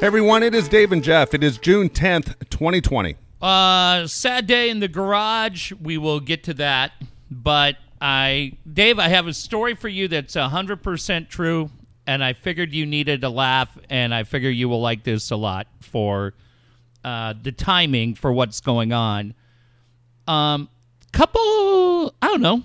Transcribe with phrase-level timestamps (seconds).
[0.00, 1.34] Everyone, it is Dave and Jeff.
[1.34, 3.16] It is June 10th, 2020.
[3.42, 5.72] Uh, sad day in the garage.
[5.72, 6.92] We will get to that.
[7.32, 11.70] But I, Dave, I have a story for you that's 100% true.
[12.06, 13.76] And I figured you needed a laugh.
[13.90, 16.34] And I figure you will like this a lot for
[17.02, 19.34] uh, the timing for what's going on.
[20.28, 20.68] Um,
[21.12, 22.62] couple, I don't know,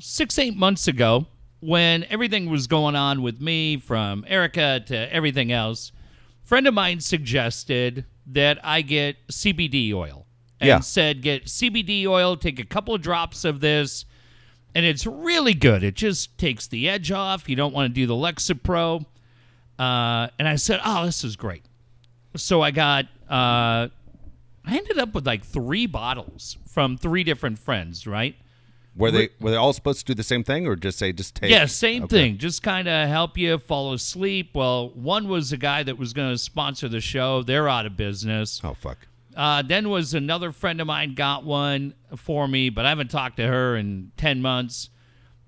[0.00, 1.26] six, eight months ago,
[1.60, 5.92] when everything was going on with me from Erica to everything else,
[6.44, 10.26] friend of mine suggested that I get CBD oil
[10.60, 10.80] and Yeah.
[10.80, 14.04] said get CBD oil, take a couple of drops of this,
[14.74, 15.82] and it's really good.
[15.82, 17.48] It just takes the edge off.
[17.48, 19.04] You don't want to do the Lexapro.
[19.78, 21.64] Uh, and I said, oh, this is great.
[22.36, 23.88] So I got, uh,
[24.64, 28.36] I ended up with like three bottles from three different friends, right?
[28.94, 31.34] Were they were they all supposed to do the same thing or just say just
[31.34, 32.16] take Yeah, same Okay.
[32.16, 32.38] thing.
[32.38, 34.50] Just kind of help you fall asleep.
[34.54, 37.42] Well, one was a guy that was going to sponsor the show.
[37.42, 38.60] They're out of business.
[38.62, 38.98] Oh fuck.
[39.34, 43.36] Uh, then was another friend of mine got one for me, but I haven't talked
[43.38, 44.90] to her in 10 months.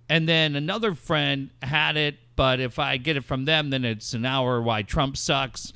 [0.09, 4.15] And then another friend had it, but if I get it from them, then it's
[4.15, 5.71] an hour why Trump sucks.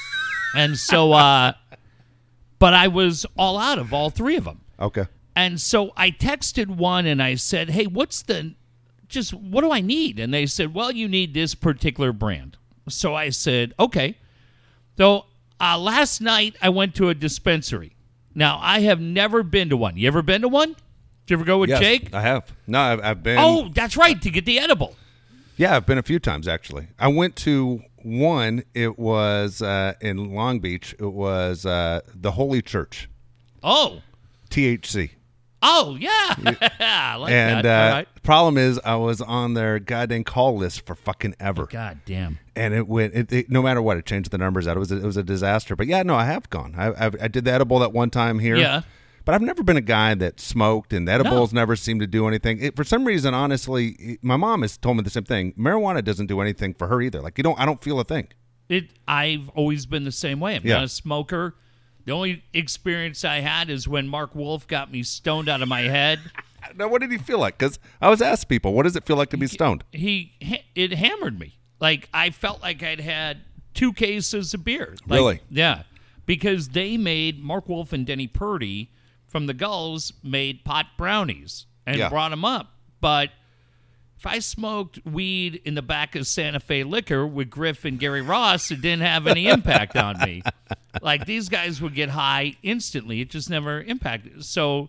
[0.54, 1.52] and so, uh,
[2.60, 4.60] but I was all out of all three of them.
[4.78, 5.06] Okay.
[5.38, 8.56] And so I texted one and I said, "Hey, what's the
[9.08, 12.56] just what do I need?" And they said, "Well, you need this particular brand."
[12.88, 14.16] So I said, "Okay."
[14.96, 15.26] So
[15.60, 17.94] uh, last night I went to a dispensary.
[18.34, 19.96] Now I have never been to one.
[19.96, 20.70] You ever been to one?
[20.70, 22.12] Did you ever go with Yes, Jake?
[22.12, 22.52] I have.
[22.66, 24.96] No, I've, I've been Oh, that's right, to get the edible.
[25.56, 26.88] Yeah, I've been a few times actually.
[26.98, 28.64] I went to one.
[28.74, 30.96] It was uh, in Long Beach.
[30.98, 33.08] It was uh, the Holy Church,
[33.62, 34.02] Oh,
[34.50, 35.10] THC.
[35.62, 36.10] Oh yeah,
[36.80, 37.92] I like and that.
[37.92, 38.08] uh, right.
[38.22, 42.38] problem is, I was on their goddamn call list for fucking ever, God damn.
[42.56, 43.14] and it went.
[43.14, 44.76] It, it, no matter what, it changed the numbers out.
[44.76, 45.76] It was a, it was a disaster.
[45.76, 46.74] But yeah, no, I have gone.
[46.76, 48.56] I I've, I did the edible that one time here.
[48.56, 48.82] Yeah.
[49.24, 52.26] But I've never been a guy that smoked, and the edibles never seemed to do
[52.28, 52.62] anything.
[52.62, 55.52] It, for some reason, honestly, my mom has told me the same thing.
[55.52, 57.20] Marijuana doesn't do anything for her either.
[57.20, 58.28] Like you don't, I don't feel a thing.
[58.70, 58.88] It.
[59.06, 60.56] I've always been the same way.
[60.56, 60.76] I'm Yeah.
[60.76, 61.56] not a smoker.
[62.08, 65.82] The only experience I had is when Mark Wolf got me stoned out of my
[65.82, 66.18] head.
[66.76, 67.56] Now, what did he feel like?
[67.56, 69.84] Because I was asked people, what does it feel like to be stoned?
[69.92, 70.32] He
[70.74, 71.56] it hammered me.
[71.80, 73.38] Like I felt like I'd had
[73.74, 74.94] two cases of beer.
[75.06, 75.40] Like, Really?
[75.50, 75.82] Yeah,
[76.26, 78.90] because they made Mark Wolf and Denny Purdy
[79.26, 82.08] from the Gulls made pot brownies and Yeah.
[82.08, 83.30] brought them up, but.
[84.18, 88.20] If I smoked weed in the back of Santa Fe Liquor with Griff and Gary
[88.20, 90.42] Ross, it didn't have any impact on me.
[91.00, 93.20] Like these guys would get high instantly.
[93.20, 94.44] It just never impacted.
[94.44, 94.88] So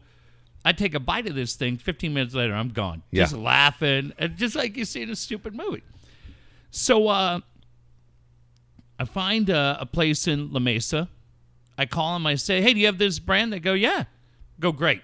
[0.66, 1.78] I take a bite of this thing.
[1.78, 3.04] 15 minutes later, I'm gone.
[3.12, 3.24] Yeah.
[3.24, 5.84] Just laughing, and just like you see in a stupid movie.
[6.72, 7.42] So uh,
[8.98, 11.08] I find a, a place in La Mesa.
[11.78, 12.26] I call them.
[12.26, 14.06] I say, "Hey, do you have this brand?" They go, "Yeah."
[14.60, 15.02] Go great.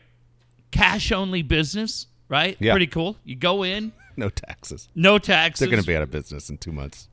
[0.72, 2.58] Cash only business, right?
[2.59, 2.74] Yeah.
[2.74, 3.16] Pretty cool.
[3.24, 4.88] You go in, No taxes.
[4.96, 5.59] no taxes.
[5.59, 7.09] They're going to be out of business in two months.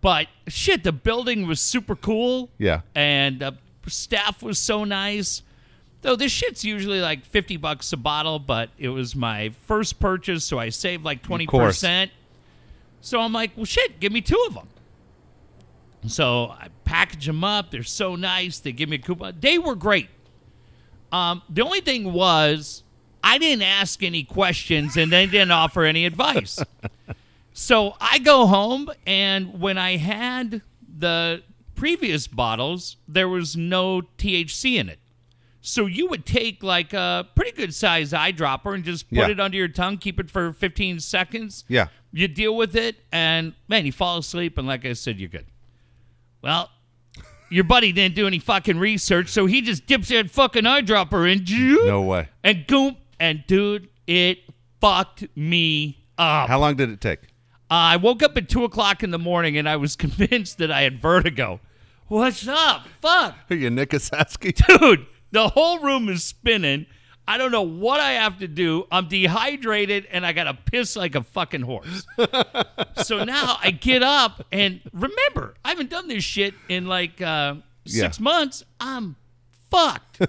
[0.00, 2.48] But shit, the building was super cool.
[2.58, 2.80] Yeah.
[2.94, 3.56] And the
[3.86, 5.42] staff was so nice.
[6.02, 10.44] Though this shit's usually like 50 bucks a bottle, but it was my first purchase,
[10.44, 12.10] so I saved like 20%.
[13.00, 14.68] So I'm like, well, shit, give me two of them.
[16.06, 17.70] So I package them up.
[17.70, 18.58] They're so nice.
[18.60, 19.36] They give me a coupon.
[19.40, 20.08] They were great.
[21.10, 22.83] Um, the only thing was,
[23.26, 26.62] I didn't ask any questions and they didn't offer any advice.
[27.52, 30.60] So I go home, and when I had
[30.98, 31.42] the
[31.76, 34.98] previous bottles, there was no THC in it.
[35.60, 39.28] So you would take like a pretty good size eyedropper and just put Yeah.
[39.28, 41.64] it under your tongue, keep it for 15 seconds.
[41.68, 41.86] Yeah.
[42.12, 45.46] You deal with it, and man, you fall asleep, and like I said, you're good.
[46.42, 46.70] Well,
[47.50, 51.44] your buddy didn't do any fucking research, so he just dips that fucking eyedropper in,
[51.86, 52.28] No way.
[52.42, 54.38] and goom, and dude, it
[54.80, 56.48] fucked me up.
[56.48, 57.20] How long did it take?
[57.70, 60.70] Uh, I woke up at two o'clock in the morning and I was convinced that
[60.70, 61.60] I had vertigo.
[62.08, 62.86] What's up?
[63.00, 63.34] Fuck.
[63.50, 64.54] Are you Nick Asaski?
[64.78, 66.86] Dude, the whole room is spinning.
[67.26, 68.86] I don't know what I have to do.
[68.92, 72.06] I'm dehydrated and I got to piss like a fucking horse.
[73.02, 77.54] so now I get up and remember, I haven't done this shit in like uh,
[77.86, 78.22] six Yeah.
[78.22, 78.62] months.
[78.78, 79.16] I'm
[79.74, 80.20] fucked.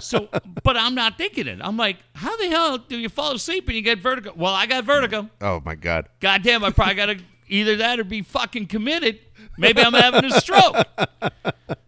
[0.02, 0.28] so,
[0.62, 1.58] but I'm not thinking it.
[1.62, 4.32] I'm like, how the hell do you fall asleep and you get vertigo?
[4.36, 5.28] Well, I got vertigo.
[5.40, 6.08] Oh my God.
[6.20, 7.18] goddamn, I probably got to
[7.48, 9.18] either that or be fucking committed.
[9.58, 10.86] Maybe I'm having a stroke.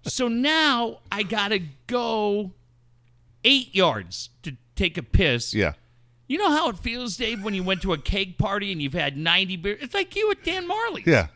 [0.03, 2.53] So now I got to go
[3.45, 5.55] eight yards to take a piss.
[5.55, 5.73] Yeah.
[6.29, 8.93] You know how it feels, Dave, when you went to a keg party and you've
[8.95, 9.79] had 90 beers?
[9.81, 11.05] It's like you at Dan Marley.
[11.07, 11.29] Yeah.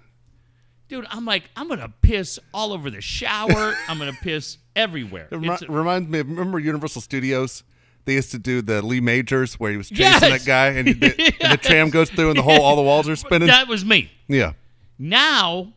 [0.89, 3.75] dude, I'm like, I'm gonna piss all over the shower.
[3.89, 5.29] I'm gonna piss everywhere.
[5.31, 7.63] It remi- reminds me of remember Universal Studios.
[8.07, 10.21] They used to do the Lee Majors where he was chasing Yes!
[10.21, 13.09] that guy and, the, and the tram goes through and the whole all the walls
[13.09, 13.49] are spinning.
[13.49, 14.11] that was me.
[14.29, 14.53] yeah.
[14.99, 15.73] Now,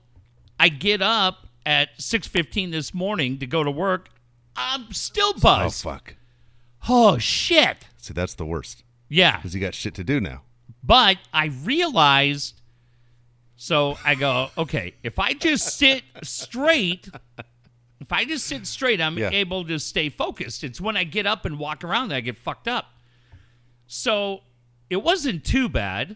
[0.59, 4.09] I get up at 6:15 this morning to go to work.
[4.55, 5.85] I'm still oh, buzzed.
[5.85, 6.15] Oh fuck.
[6.89, 7.85] Oh shit.
[7.97, 9.37] See, that's the worst Yeah.
[9.37, 10.43] because you got shit to do now.
[10.83, 12.59] But I realized,
[13.55, 17.07] so I go, okay, if I just sit straight,
[18.03, 19.29] if I just sit straight, I'm Yeah.
[19.31, 20.63] able to stay focused.
[20.63, 22.94] It's when I get up and walk around that I get fucked up.
[23.88, 24.41] So
[24.89, 26.15] it wasn't too bad.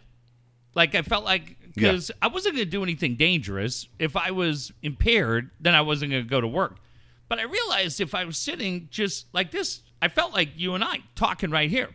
[0.75, 1.67] Like I felt like Yeah.
[1.75, 3.87] because I wasn't going to do anything dangerous.
[3.99, 6.77] If I was impaired, then I wasn't going to go to work.
[7.29, 10.83] But I realized if I was sitting just like this, I felt like you and
[10.83, 11.89] I talking right here.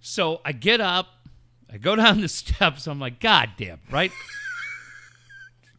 [0.00, 1.08] So I get up,
[1.72, 2.86] I go down the steps.
[2.86, 4.12] I'm like, God damn, right?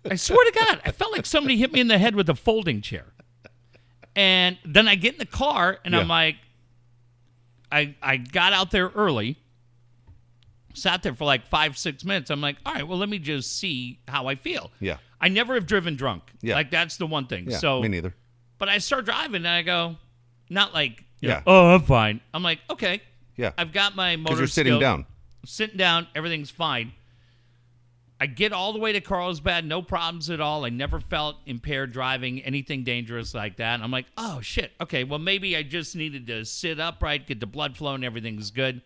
[0.10, 2.36] I swear to God, I felt like somebody hit me in the head with a
[2.36, 3.06] folding chair.
[4.16, 6.36] And then I get in the car and I'm like,
[7.72, 9.38] I I got out there early,
[10.74, 12.30] sat there for like five, six minutes.
[12.30, 14.72] I'm like, all right, well, let me just see how I feel.
[14.80, 14.98] Yeah.
[15.20, 16.24] I never have driven drunk.
[16.42, 16.56] Yeah.
[16.56, 17.50] Like that's the one thing.
[17.50, 17.58] Yeah.
[17.58, 18.14] so me neither.
[18.60, 19.96] but I start driving and I go,
[20.50, 21.42] not like, know, Yeah.
[21.48, 22.22] oh, I'm fine.
[22.34, 23.02] I'm like, okay,
[23.38, 23.54] Yeah.
[23.58, 25.06] I've got my motor Because you're sitting skill- down.
[25.46, 26.92] sitting down, everything's fine.
[28.24, 30.64] I get all the way to Carlsbad, no problems at all.
[30.64, 33.74] I never felt impaired driving, anything dangerous like that.
[33.74, 37.42] And I'm like, oh shit, okay, well maybe I just needed to sit upright, get
[37.42, 38.82] the blood flowing, everything's good.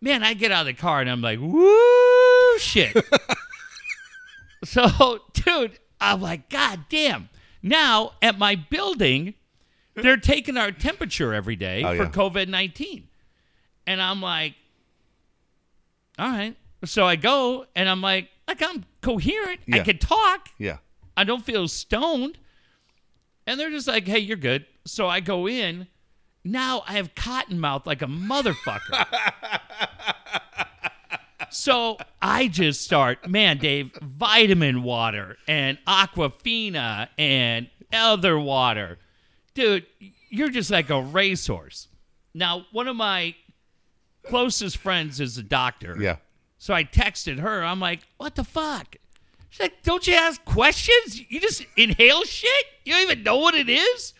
[0.00, 2.96] Man, I get out of the car and I'm like, woo, shit.
[4.64, 7.28] so, dude, I'm like, god damn.
[7.62, 9.34] Now at my building,
[9.94, 12.10] they're taking our temperature every day Oh, for yeah.
[12.10, 13.06] COVID 19.
[13.86, 14.54] And I'm like,
[16.18, 16.56] all right.
[16.84, 19.60] So I go and I'm like, like I'm coherent.
[19.72, 20.48] I can talk.
[20.58, 20.78] Yeah.
[21.16, 22.38] I don't feel stoned.
[23.46, 24.66] And they're just like, hey, you're good.
[24.86, 25.86] So I go in.
[26.44, 29.06] Now I have cotton mouth like a motherfucker.
[31.50, 38.98] so I just start, man, Dave, vitamin water and Aquafina and other water.
[39.54, 39.86] Dude,
[40.28, 41.88] you're just like a racehorse.
[42.34, 43.34] Now, one of my
[44.26, 45.96] closest friends is a doctor.
[45.98, 46.16] Yeah.
[46.64, 47.62] So I texted her.
[47.62, 48.96] I'm like, what the fuck?
[49.50, 51.20] She's like, don't you ask questions?
[51.30, 52.64] You just inhale shit?
[52.86, 54.14] You don't even know what it is?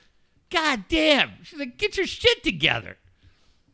[0.51, 1.31] God damn.
[1.43, 2.99] She's like, get your shit together.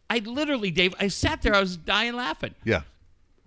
[0.09, 1.53] I literally, Dave, I sat there.
[1.53, 2.55] I was dying laughing.
[2.63, 2.83] Yeah.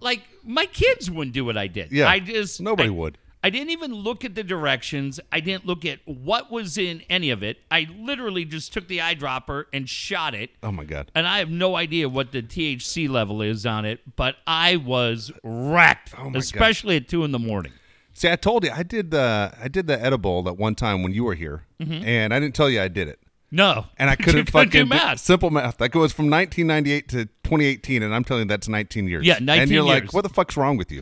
[0.01, 1.93] Like, my kids wouldn't do what I did.
[1.93, 2.09] Yeah.
[2.09, 2.59] I just.
[2.59, 3.17] Nobody I- would.
[3.45, 5.19] I didn't even look at the directions.
[5.31, 7.57] I didn't look at what was in any of it.
[7.69, 11.11] I literally just took the eyedropper and shot it Oh my god.
[11.13, 15.31] and I have no idea what the THC level is on it, but I was
[15.43, 17.73] wrecked, Oh my especially at two in the morning.
[18.13, 21.13] See, I told you I did the I did the edible that one time when
[21.13, 22.05] you were here, mm-hmm.
[22.05, 23.19] and I didn't tell you I did it,
[23.51, 25.19] No, and I couldn't fucking do math.
[25.19, 25.77] simple math.
[25.79, 29.25] That goes from 1998 to 2018, and I'm telling you that's 19 years.
[29.25, 31.01] Yeah, 19 And you're like, what the fuck's wrong with you?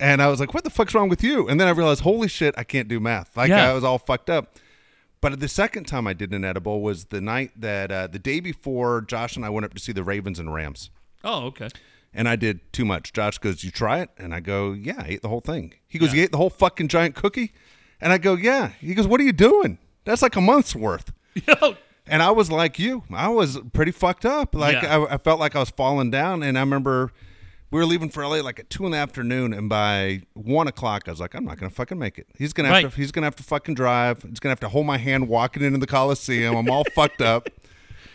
[0.00, 1.48] And I was like, what the fuck's wrong with you?
[1.48, 3.36] And then I realized, holy shit, I can't do math.
[3.36, 3.70] Like Yeah.
[3.70, 4.56] I was all fucked up.
[5.20, 8.38] But the second time I did an edible was the night that uh, the day
[8.40, 10.90] before Josh and I went up to see the Ravens and Rams.
[11.24, 11.68] Oh, okay.
[12.14, 13.12] And I did too much.
[13.12, 15.98] Josh goes, "You try it?" And I go, "Yeah, I ate the whole thing." He
[15.98, 17.52] goes, "You ate the whole fucking giant cookie?"
[18.00, 19.78] And I go, "Yeah." He goes, "What are you doing?
[20.04, 21.12] That's like a month's worth."
[21.46, 23.02] Yo, And I was like you.
[23.12, 24.54] I was pretty fucked up.
[24.54, 24.98] Like Yeah.
[25.00, 26.42] I, I felt like I was falling down.
[26.42, 27.12] And I remember
[27.70, 31.04] we were leaving for LA like at two in the afternoon, and by one o'clock,
[31.06, 32.26] I was like, I'm not gonna fucking make it.
[32.36, 32.90] He's gonna have Right.
[32.92, 32.96] to.
[32.96, 34.22] He's gonna have to fucking drive.
[34.22, 36.56] He's gonna have to hold my hand walking into the Coliseum.
[36.56, 37.48] I'm all fucked up.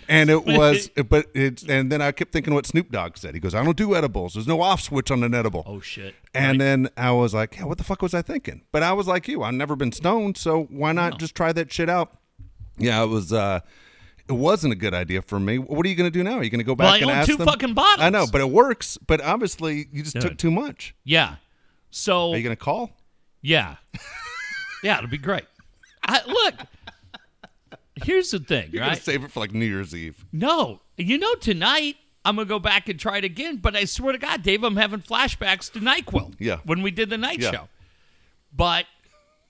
[0.10, 3.36] And it was, but it's, and then I kept thinking what Snoop Dogg said.
[3.36, 4.33] He goes, "I don't do edibles.
[4.33, 6.13] There's no off switch on an edible." oh shit.
[6.33, 8.63] And then I was like, yeah, what the fuck was I thinking?
[8.72, 9.43] But I was like you.
[9.43, 12.17] I've never been stoned, so why not just try that shit out?
[12.77, 13.60] Yeah, it was uh
[14.30, 15.58] it wasn't a good idea for me.
[15.58, 16.38] What are you going to do now?
[16.38, 17.48] Are you going to go back Well, I and own ask two them?
[17.48, 18.03] fucking bottles.
[18.06, 18.98] I know, but it works.
[19.06, 20.96] But obviously, you just took too much.
[21.03, 21.36] Yeah.
[21.92, 22.92] So Are you going to call?
[23.42, 23.75] yeah,
[24.84, 25.44] yeah, it'll be great.
[26.06, 26.56] I, look,
[28.03, 30.25] here's the thing, You're going to save it for like New Year's Eve.
[30.32, 33.58] No, you know tonight I'm gonna go back and try it again.
[33.58, 36.34] But I swear to God, Dave, I'm having flashbacks to Nyquil.
[36.39, 36.60] Yeah.
[36.63, 37.51] When we did the night Yeah.
[37.51, 37.70] show.
[38.56, 38.86] But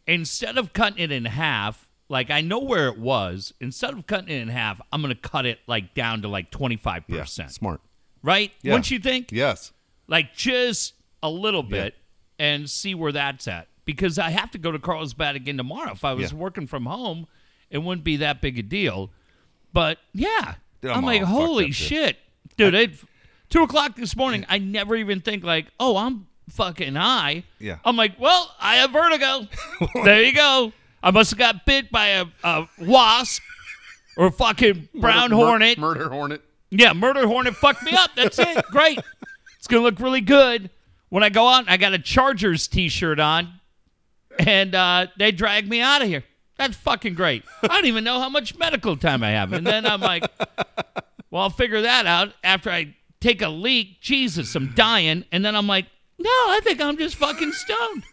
[0.08, 3.54] instead of cutting it in half, like I know where it was.
[3.60, 7.04] Instead of cutting it in half, I'm gonna cut it like down to like 25
[7.08, 7.52] Yeah, percent.
[7.52, 7.82] smart.
[8.22, 8.52] Right?
[8.62, 8.72] Yeah.
[8.74, 9.32] Wouldn't you think?
[9.34, 9.74] Yes.
[10.08, 11.96] Like just a little bit
[12.40, 13.68] and see where that's at.
[13.86, 15.92] Because I have to go to Carlsbad again tomorrow.
[15.92, 16.38] If I was Yeah.
[16.38, 17.28] working from home,
[17.70, 19.12] it wouldn't be that big a deal.
[19.74, 22.18] But yeah, Dude, I'm, I'm like, holy shit,
[22.58, 22.74] dude!
[22.76, 22.92] it,
[23.50, 27.44] two o'clock this morning, I never even think like, oh, I'm fucking high.
[27.60, 27.78] Yeah.
[27.84, 29.48] I'm like, well, I have vertigo.
[30.06, 30.72] there you go.
[31.04, 33.44] I must have got bit by a, a wasp
[34.18, 35.78] or a fucking brown Murder- mur- hornet.
[35.78, 36.42] murder hornet.
[36.72, 38.12] Yeah, murder hornet fucked me up.
[38.16, 38.66] That's it.
[38.72, 39.00] Great.
[39.58, 40.70] It's gonna look really good
[41.10, 41.66] when I go out.
[41.70, 43.60] I got a Chargers T-shirt on,
[44.40, 46.24] and uh, they drag me out of here.
[46.58, 47.44] That's fucking great.
[47.64, 50.24] I don't even know how much medical time I have, and then I'm like,
[51.32, 54.02] well, I'll figure that out after I take a leak.
[54.02, 55.86] Jesus, I'm dying, and then I'm like,
[56.20, 58.04] no, I think I'm just fucking stoned.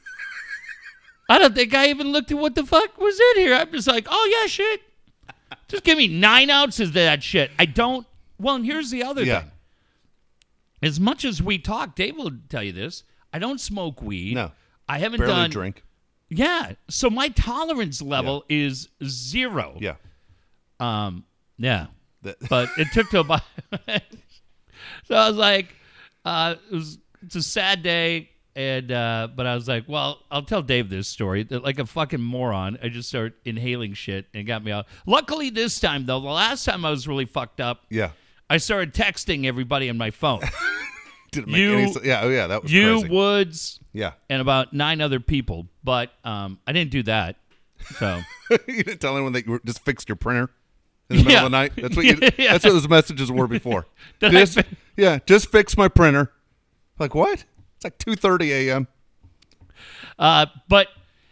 [1.31, 3.55] I don't think I even looked at what the fuck was in here.
[3.55, 4.83] I'm just like, oh yeah, shit.
[5.69, 7.51] Just give me nine ounces of that shit.
[7.59, 8.07] I don't.
[8.39, 9.41] Well, and here's the other Yeah.
[9.41, 9.51] thing.
[10.83, 13.05] As much as we talk, Dave will tell you this.
[13.33, 14.35] I don't smoke weed.
[14.35, 14.51] No.
[14.89, 15.51] I haven't Barely done.
[15.51, 15.85] drink.
[16.29, 16.73] Yeah.
[16.89, 19.77] So my tolerance level is zero.
[19.81, 19.97] Yeah.
[20.81, 21.25] Um.
[21.59, 21.87] Yeah.
[22.23, 23.43] That- But it took to about.
[25.05, 25.75] so I was like,
[26.25, 30.43] uh, it was it's a sad day, and uh, but I was like, well, I'll
[30.43, 31.47] tell Dave this story.
[31.49, 34.87] Like a fucking moron, I just started inhaling shit and it got me out.
[35.07, 38.11] Luckily, this time though, the last time I was really fucked up, Yeah.
[38.49, 40.41] I started texting everybody on my phone.
[41.31, 42.05] Didn't make You- any sense.
[42.05, 42.21] Yeah.
[42.25, 42.49] Oh, yeah.
[42.49, 43.09] That was you, crazy.
[43.15, 44.13] Woods, yeah.
[44.29, 47.37] and about nine other people, but um, I didn't do that.
[47.99, 48.21] So
[48.67, 50.51] you didn't tell anyone that you were, just fixed your printer
[51.09, 51.39] in the middle Yeah.
[51.39, 51.73] of the night.
[51.77, 52.53] That's what you, Yeah.
[52.53, 53.87] that's what those messages were before.
[54.21, 54.65] Just, fi-
[54.97, 56.33] yeah, just fix my printer.
[56.99, 57.45] Like what?
[57.81, 58.87] It's like two thirty a.m.
[60.19, 60.89] Uh, but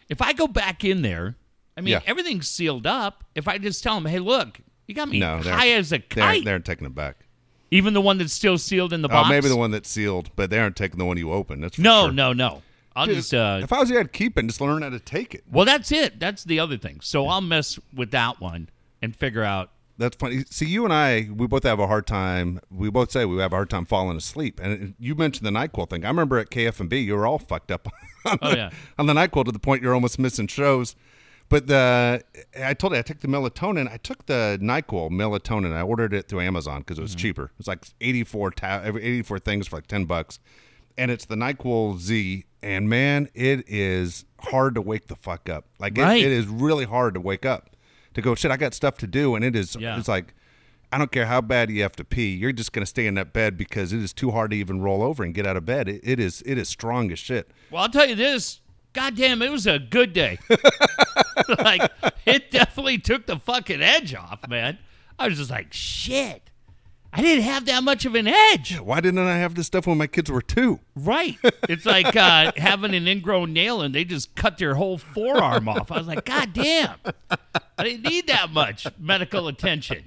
[0.09, 1.37] if I go back in there,
[1.77, 2.01] I mean, Yeah.
[2.07, 3.23] everything's sealed up.
[3.35, 6.03] If I just tell them, hey, look, you got me No, they're- high as a
[6.15, 7.27] They aren't, they aren't taking it back.
[7.71, 9.27] even the one that's still sealed in the box.
[9.27, 11.61] Oh, maybe the one that's sealed, but they aren't taking the one you open.
[11.61, 12.13] That's for No, sure.
[12.13, 12.63] no, no.
[12.97, 13.35] I'll Dude, just.
[13.35, 15.45] Uh, if I was you, I'd keep it and just learn how to take it.
[15.53, 16.19] well, that's it.
[16.19, 17.01] That's the other thing.
[17.03, 18.71] So I'll mess with that one
[19.03, 19.71] and figure out.
[19.99, 20.45] That's funny.
[20.49, 22.61] See, you and I, we both have a hard time.
[22.71, 24.61] We both say we have a hard time falling asleep.
[24.63, 26.05] And you mentioned the Nyquil thing.
[26.05, 27.89] I remember at KFMB, you were all fucked up
[28.25, 28.71] on, Oh, the, yeah.
[28.97, 30.95] on the Nyquil to the point you're almost missing shows.
[31.49, 32.23] But the
[32.63, 33.91] I told you I took the melatonin.
[33.91, 35.73] I took the Nyquil melatonin.
[35.73, 37.21] I ordered it through Amazon because it was mm-hmm.
[37.21, 37.45] cheaper.
[37.47, 40.39] It was like 84 ta- 84 things for like 10 bucks.
[40.97, 42.45] And it's the Nyquil Z.
[42.63, 45.65] And man, it is hard to wake the fuck up.
[45.79, 46.23] Like it, Right.
[46.23, 47.71] it is really hard to wake up
[48.19, 48.51] to go shit.
[48.51, 49.77] I got stuff to do, and it is.
[49.77, 49.99] Yeah.
[49.99, 50.35] It's like
[50.93, 52.35] I don't care how bad you have to pee.
[52.35, 55.03] You're just gonna stay in that bed because it is too hard to even roll
[55.03, 55.89] over and get out of bed.
[55.89, 56.43] It, it is.
[56.47, 57.51] It is strong as shit.
[57.71, 58.61] Well, I'll tell you this.
[58.95, 60.39] God damn, it was a good day.
[61.59, 61.93] like,
[62.25, 64.79] it definitely took the fucking edge off, man.
[65.19, 66.51] I was just like, shit.
[67.13, 68.79] I didn't have that much of an edge.
[68.79, 70.79] Why didn't I have this stuff when my kids were two?
[70.95, 71.37] Right.
[71.69, 75.91] It's like uh, having an ingrown nail and they just cut their whole forearm off.
[75.91, 76.97] I was like, God damn.
[77.79, 80.05] I didn't need that much medical attention.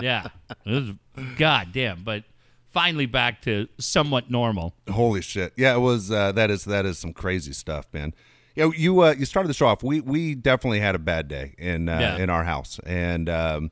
[0.00, 0.28] Yeah.
[0.66, 0.90] It was
[1.36, 2.02] God damn.
[2.02, 2.24] But
[2.72, 4.74] finally back to somewhat normal.
[4.90, 5.52] Holy shit!
[5.56, 6.10] Yeah, it was.
[6.10, 8.14] Uh, that is that is some crazy stuff, man.
[8.56, 9.82] You know, you uh, you started the show off.
[9.82, 12.16] We we definitely had a bad day in uh, Yeah.
[12.16, 13.70] in our house, and um,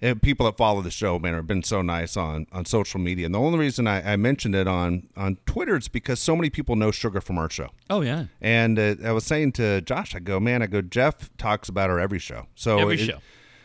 [0.00, 3.26] and people that follow the show, man, have been so nice on on social media.
[3.26, 6.50] And the only reason I, I mentioned it on on Twitter is because so many
[6.50, 7.68] people know Sugar from our show.
[7.90, 8.26] Oh, yeah.
[8.40, 11.90] And uh, I was saying to Josh, I go, man, I go, Jeff talks about
[11.90, 12.46] her every show.
[12.54, 13.18] So Every it- show.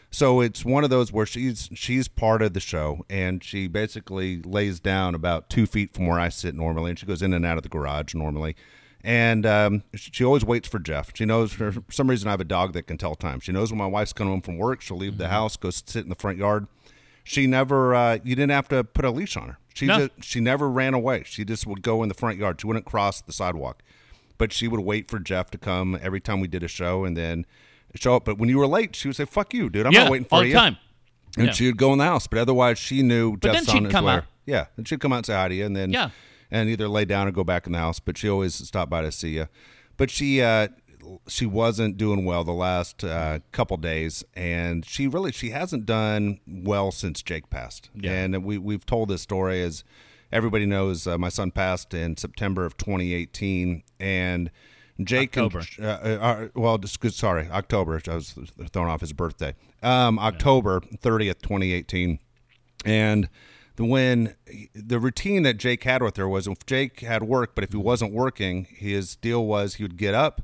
[0.10, 4.44] So it's one of those where she's she's part of the show, and she basically
[4.44, 7.44] lays down about two feet from where I sit normally, and she goes in and
[7.44, 8.56] out of the garage normally.
[9.06, 11.12] And um, she always waits for Jeff.
[11.14, 13.42] She knows for some reason I have a dog that can tell time.
[13.42, 14.82] She knows when my wife's coming home from work.
[14.82, 16.68] She'll leave the house, go sit in the front yard.
[17.26, 17.94] She never.
[17.94, 19.58] Uh, you didn't have to put a leash on her.
[19.74, 20.08] She No.
[20.08, 21.24] just, she never ran away.
[21.26, 22.62] She just would go in the front yard.
[22.62, 23.82] She wouldn't cross the sidewalk,
[24.38, 27.18] but she would wait for Jeff to come every time we did a show, and
[27.18, 27.46] then
[27.96, 28.26] show up.
[28.26, 29.86] But when you were late, she would say, "Fuck you, dude!
[29.86, 30.04] I'm yeah.
[30.04, 30.78] not waiting for all the you." time.
[31.38, 31.52] And Yeah.
[31.54, 33.86] she would go in the house, but otherwise she knew But Jeff's then on she'd
[33.86, 34.14] his come way.
[34.14, 34.26] out.
[34.46, 36.10] Yeah, and she'd come out and say hi to you, and then Yeah.
[36.54, 38.00] And either lay down or go back in the house.
[38.00, 39.48] But she always stopped by to see you.
[39.98, 40.70] But she uh,
[41.28, 46.40] she wasn't doing well the last uh, couple days, and she really she hasn't done
[46.48, 47.90] well since Jake passed.
[47.96, 48.12] Yeah.
[48.12, 49.84] And we we've told this story as
[50.32, 51.08] everybody knows.
[51.08, 54.50] Uh, my son passed in September of 2018, and.
[55.04, 55.64] Jake October.
[55.80, 57.02] and uh, uh, well, just.
[57.18, 58.00] Sorry, October.
[58.08, 58.36] I was
[58.72, 59.56] throwing off his birthday.
[59.82, 62.20] Um, October thirtieth, twenty eighteen,
[62.86, 63.30] and the
[63.78, 64.36] when
[64.76, 67.78] the routine that Jake had with her was if Jake had work, but if he
[67.78, 70.42] wasn't working, his deal was he would get up,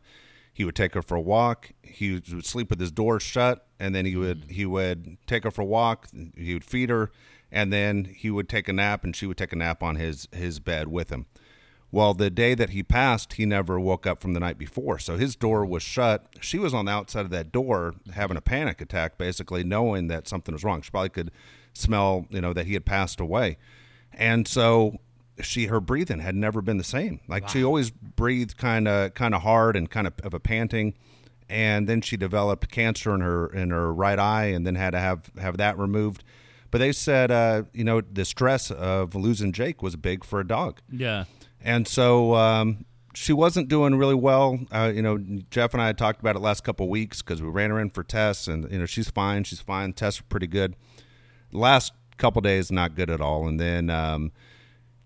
[0.51, 3.93] he would take her for a walk, he would sleep with his door shut, and
[3.93, 4.53] then he would mm-hmm.
[4.53, 7.11] he would take her for a walk, he would feed her,
[7.51, 10.27] and then he would take a nap, and she would take a nap on his
[10.31, 11.27] his bed with him.
[11.91, 14.99] Well, the day that he passed, he never woke up from the night before.
[14.99, 16.27] So his door was shut.
[16.39, 20.27] She was on the outside of that door having a panic attack, basically knowing that
[20.27, 20.81] something was wrong.
[20.83, 21.31] She probably could
[21.79, 23.57] smell, you know, that he had passed away.
[24.13, 24.99] And so
[25.41, 27.19] she her breathing had never been the same.
[27.27, 27.49] Like wow.
[27.49, 30.95] she always breathed kind of kind of hard and kind of of a panting,
[31.49, 34.99] and then she developed cancer in her in her right eye, and then had to
[34.99, 36.23] have have that removed.
[36.71, 40.47] But they said, uh, you know, the stress of losing Jake was big for a
[40.47, 40.81] dog.
[40.91, 41.25] Yeah,
[41.61, 44.59] and so um, she wasn't doing really well.
[44.71, 45.17] Uh, you know,
[45.49, 47.79] Jeff and I had talked about it last couple of weeks because we ran her
[47.79, 49.43] in for tests, and you know she's fine.
[49.43, 49.93] She's fine.
[49.93, 50.75] Tests are pretty good.
[51.51, 53.89] Last couple days, not good at all, and then.
[53.89, 54.31] Um,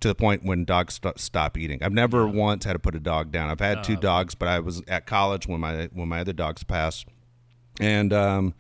[0.04, 1.82] to the point when dogs st- stop eating.
[1.82, 2.34] I've never yeah.
[2.34, 3.50] once had to put a dog down.
[3.50, 6.62] I've had two dogs, but I was at college when my when my other dogs
[6.62, 7.08] passed,
[7.80, 8.54] and um,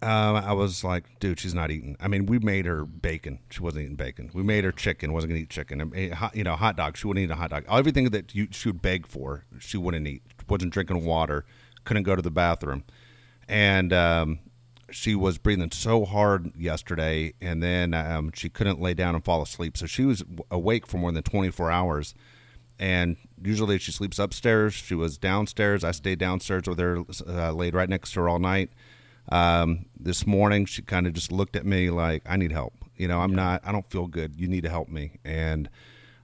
[0.00, 1.96] uh, I was like, dude, she's not eating.
[2.00, 3.40] I mean, we made her bacon.
[3.50, 4.30] She wasn't eating bacon.
[4.32, 5.12] We made her chicken.
[5.12, 5.80] wasn't gonna eat chicken.
[5.80, 6.96] I mean, hot, you know, hot dog.
[6.96, 7.64] She wouldn't eat a hot dog.
[7.68, 10.22] Everything that you, she would beg for, she wouldn't eat.
[10.48, 11.44] wasn't drinking water.
[11.84, 12.84] Couldn't go to the bathroom,
[13.48, 14.38] and um,
[14.90, 19.42] she was breathing so hard yesterday, and then um, she couldn't lay down and fall
[19.42, 19.76] asleep.
[19.76, 22.14] So she was awake for more than 24 hours.
[22.78, 24.72] And usually she sleeps upstairs.
[24.72, 25.82] She was downstairs.
[25.82, 28.70] I stayed downstairs with her, uh, laid right next to her all night.
[29.30, 32.74] Um, this morning, she kind of just looked at me like, I need help.
[32.96, 33.36] You know, I'm yeah.
[33.36, 34.36] not, I don't feel good.
[34.36, 35.18] You need to help me.
[35.24, 35.68] And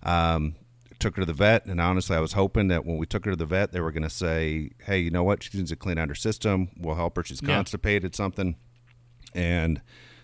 [0.04, 0.54] um,
[0.98, 3.32] took her to the vet, and honestly, I was hoping that when we took her
[3.32, 5.42] to the vet, they were going to say, "Hey, you know what?
[5.42, 6.70] She needs to clean out her system.
[6.76, 7.24] We'll help her.
[7.24, 7.48] She's yeah.
[7.48, 8.56] constipated, something."
[9.34, 9.80] And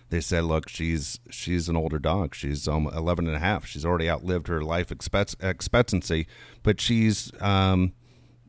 [0.09, 2.35] they said, "Look, she's she's an older dog.
[2.35, 3.65] She's um, 11 and a half.
[3.65, 6.27] She's already outlived her life expectancy,
[6.63, 7.93] but she's um,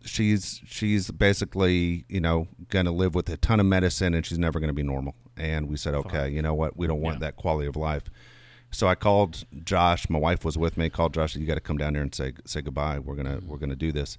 [0.05, 4.39] she's she's basically you know going to live with a ton of medicine, and she's
[4.39, 6.33] never going to be normal." And we said, "Okay, Fine.
[6.35, 6.77] you know what?
[6.77, 7.27] We don't want yeah.
[7.27, 8.05] that quality of life."
[8.73, 10.09] So I called Josh.
[10.09, 10.89] My wife was with me.
[10.89, 11.37] Called Josh.
[11.37, 12.99] You got to come down here and say say goodbye.
[12.99, 14.17] We're gonna we're gonna do this.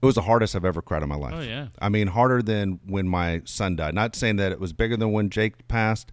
[0.00, 1.34] It was the hardest I've ever cried in my life.
[1.36, 1.68] Oh yeah.
[1.80, 3.94] I mean, harder than when my son died.
[3.94, 6.12] Not saying that it was bigger than when Jake passed,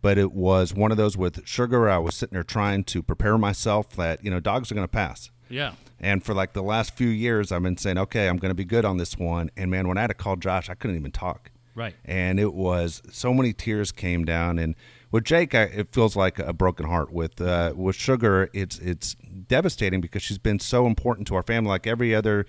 [0.00, 1.88] but it was one of those with sugar.
[1.90, 4.88] I was sitting there trying to prepare myself that you know dogs are going to
[4.88, 5.30] pass.
[5.50, 5.72] Yeah.
[6.00, 8.64] And for like the last few years, I've been saying, okay, I'm going to be
[8.64, 9.50] good on this one.
[9.56, 11.50] And man, when I had to call Josh, I couldn't even talk.
[11.74, 11.94] Right.
[12.04, 14.74] And it was so many tears came down and
[15.10, 17.12] with Jake, I, it feels like a broken heart.
[17.12, 21.68] With uh, with Sugar, it's it's devastating because she's been so important to our family,
[21.68, 22.46] like every other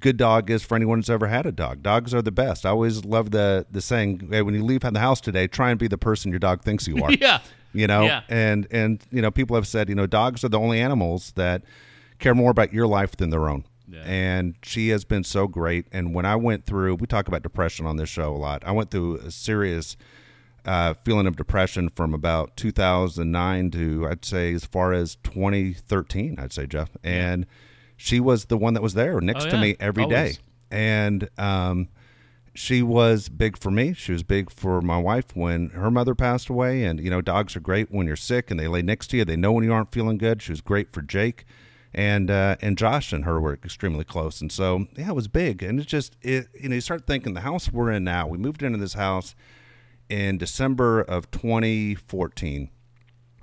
[0.00, 1.82] good dog is for anyone who's ever had a dog.
[1.82, 2.64] Dogs are the best.
[2.64, 5.78] I always love the the saying, hey, when you leave the house today, try and
[5.78, 7.12] be the person your dog thinks you are.
[7.12, 7.40] yeah.
[7.74, 8.22] You know, yeah.
[8.28, 11.62] and and you know, people have said, you know, dogs are the only animals that
[12.18, 13.64] care more about your life than their own.
[13.86, 14.02] Yeah.
[14.04, 15.86] And she has been so great.
[15.92, 18.62] And when I went through, we talk about depression on this show a lot.
[18.64, 19.96] I went through a serious
[20.68, 26.36] uh, feeling of depression from about 2009 to I'd say as far as 2013.
[26.38, 27.46] I'd say Jeff, and
[27.96, 29.52] she was the one that was there next oh, yeah.
[29.52, 30.36] to me every Always.
[30.36, 31.88] day, and um,
[32.54, 33.94] she was big for me.
[33.94, 36.84] She was big for my wife when her mother passed away.
[36.84, 39.24] And you know, dogs are great when you're sick and they lay next to you.
[39.24, 40.42] They know when you aren't feeling good.
[40.42, 41.46] She was great for Jake
[41.94, 45.62] and uh, and Josh and her were extremely close, and so yeah, it was big.
[45.62, 48.26] And it's just it, you know you start thinking the house we're in now.
[48.26, 49.34] We moved into this house
[50.08, 52.70] in December of 2014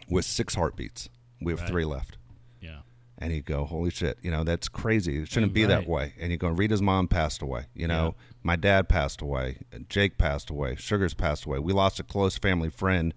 [0.09, 1.09] with six heartbeats.
[1.41, 1.69] We have right.
[1.69, 2.17] three left.
[2.61, 2.79] Yeah.
[3.17, 5.17] And you go, holy shit, you know, that's crazy.
[5.21, 5.55] It shouldn't right.
[5.55, 6.13] be that way.
[6.19, 7.65] And you go, Rita's mom passed away.
[7.73, 8.25] You know, yeah.
[8.43, 9.59] my dad passed away.
[9.89, 10.75] Jake passed away.
[10.75, 11.59] Sugar's passed away.
[11.59, 13.13] We lost a close family friend,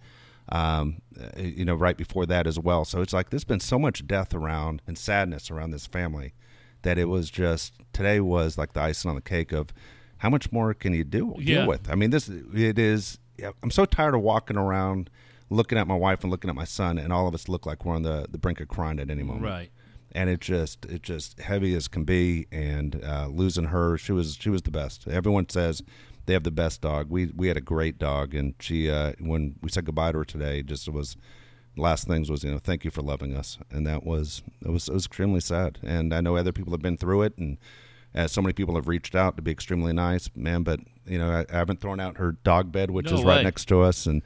[0.51, 1.03] um,
[1.37, 2.85] you know, right before that as well.
[2.85, 6.35] So it's like there's been so much death around and sadness around this family
[6.83, 9.73] that it was just, today was like the icing on the cake of
[10.19, 11.59] how much more can you do, yeah.
[11.59, 11.91] deal with?
[11.91, 13.19] I mean, this, it is,
[13.63, 15.11] I'm so tired of walking around
[15.51, 17.85] looking at my wife and looking at my son, and all of us look like
[17.85, 19.45] we're on the, the brink of crying at any moment.
[19.45, 19.71] Right.
[20.13, 24.37] And it just it just heavy as can be, and uh, losing her, she was
[24.41, 25.07] she was the best.
[25.07, 25.83] Everyone says
[26.25, 27.11] they have the best dog.
[27.11, 30.25] We we had a great dog, and she uh, when we said goodbye to her
[30.25, 31.17] today, just was
[31.77, 34.89] last things was you know thank you for loving us, and that was it was
[34.89, 35.79] it was extremely sad.
[35.83, 37.59] And I know other people have been through it, and
[38.19, 40.65] as so many people have reached out to be extremely nice, man.
[40.65, 43.37] But you know, I, I haven't thrown out her dog bed, which no is way.
[43.37, 44.23] right next to us, and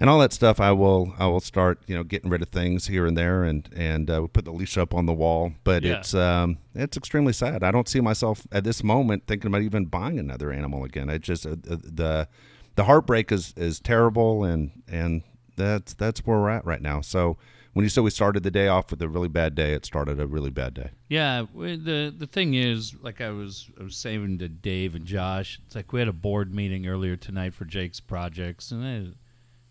[0.00, 0.58] and all that stuff.
[0.58, 3.68] I will I will start you know getting rid of things here and there, and
[3.76, 5.52] and uh, put the leash up on the wall.
[5.62, 5.98] But yeah.
[5.98, 7.62] it's um it's extremely sad.
[7.62, 11.08] I don't see myself at this moment thinking about even buying another animal again.
[11.08, 12.26] I just uh, the
[12.74, 15.22] the heartbreak is is terrible, and and
[15.56, 17.02] that's that's where we're at right now.
[17.02, 17.36] So
[17.72, 20.20] when you said we started the day off with a really bad day, it started
[20.20, 20.90] a really bad day.
[21.08, 25.58] Yeah, the the thing is, like I was I was saying to Dave and Josh,
[25.66, 29.16] it's like we had a board meeting earlier tonight for Jake's projects, and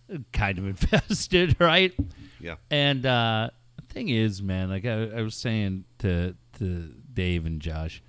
[0.09, 1.93] it kind of invested, right?
[2.39, 2.55] Yeah.
[2.71, 7.61] And uh, the thing is, man, like I, I was saying to to Dave and
[7.61, 8.01] Josh,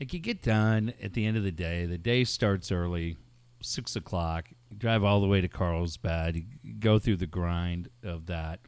[0.00, 3.16] like you get done at the end of the day, the day starts early,
[3.62, 4.46] six o'clock.
[4.70, 6.34] You drive all the way to Carlsbad.
[6.34, 8.58] You go through the grind of that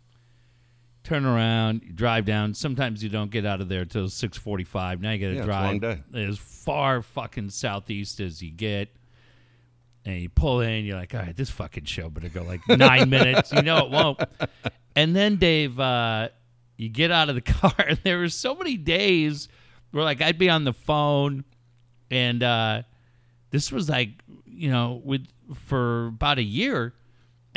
[1.07, 2.53] turn around, drive down.
[2.53, 5.01] Sometimes you don't get out of there till six forty-five.
[5.01, 8.51] Now you got to Yeah, it's a long drive as far fucking southeast as you
[8.51, 8.89] get.
[10.05, 13.11] And you pull in, you're like, all right, this fucking show better go like nine
[13.11, 13.53] minutes.
[13.53, 14.21] You know it won't.
[14.95, 16.29] And then Dave, uh,
[16.77, 19.49] you get out of the car, and there were so many days
[19.91, 21.45] where like I'd be on the phone,
[22.11, 22.83] and uh,
[23.51, 24.11] this was like
[24.45, 26.95] you know with for about a year,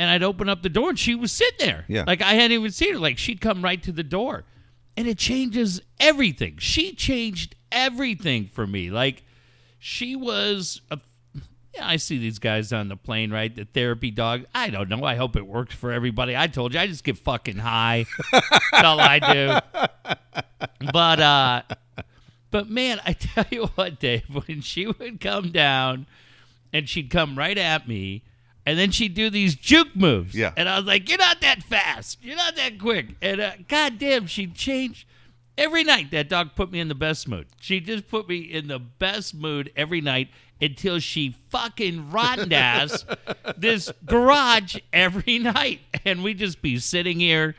[0.00, 1.84] and I'd open up the door and she was sitting there.
[1.86, 2.04] Yeah.
[2.06, 2.98] like I hadn't even seen her.
[2.98, 4.44] Like she'd come right to the door,
[4.96, 6.56] and it changes everything.
[6.58, 8.90] She changed everything for me.
[8.90, 9.22] Like
[9.78, 10.98] she was a
[11.74, 13.54] yeah, I see these guys on the plane, right?
[13.54, 14.46] The therapy dog.
[14.54, 15.04] I don't know.
[15.04, 16.34] I hope it works for everybody.
[16.34, 18.06] I told you, I just get fucking high.
[18.32, 20.14] That's all I do.
[20.92, 21.62] But uh
[22.50, 26.06] but man, I tell you what, Dave, when she would come down
[26.72, 28.22] and she'd come right at me,
[28.70, 30.32] and then she'd do these juke moves.
[30.34, 30.52] Yeah.
[30.56, 32.18] And I was like, You're not that fast.
[32.22, 33.16] You're not that quick.
[33.20, 35.06] And uh, goddamn, she'd change
[35.58, 37.48] every night that dog put me in the best mood.
[37.60, 40.28] She just put me in the best mood every night
[40.60, 43.04] until she fucking rotten ass
[43.56, 45.80] this garage every night.
[46.04, 47.56] And we'd just be sitting here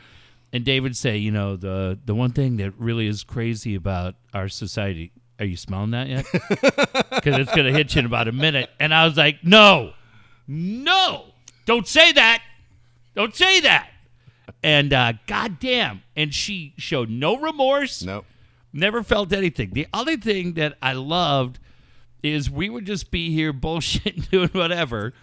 [0.54, 4.48] and David say, you know, the the one thing that really is crazy about our
[4.50, 5.12] society.
[5.40, 6.26] Are you smelling that yet?
[7.12, 8.70] Because it's gonna hit you in about a minute.
[8.80, 9.94] And I was like, no,
[10.54, 11.28] no,
[11.66, 12.44] don't say that,
[13.16, 13.90] don't say that.
[14.62, 18.04] And uh, goddamn, and she showed no remorse.
[18.04, 18.26] Nope.
[18.74, 19.70] Never felt anything.
[19.72, 21.60] The other thing that I loved
[22.22, 25.14] is we would just be here bullshitting, doing whatever.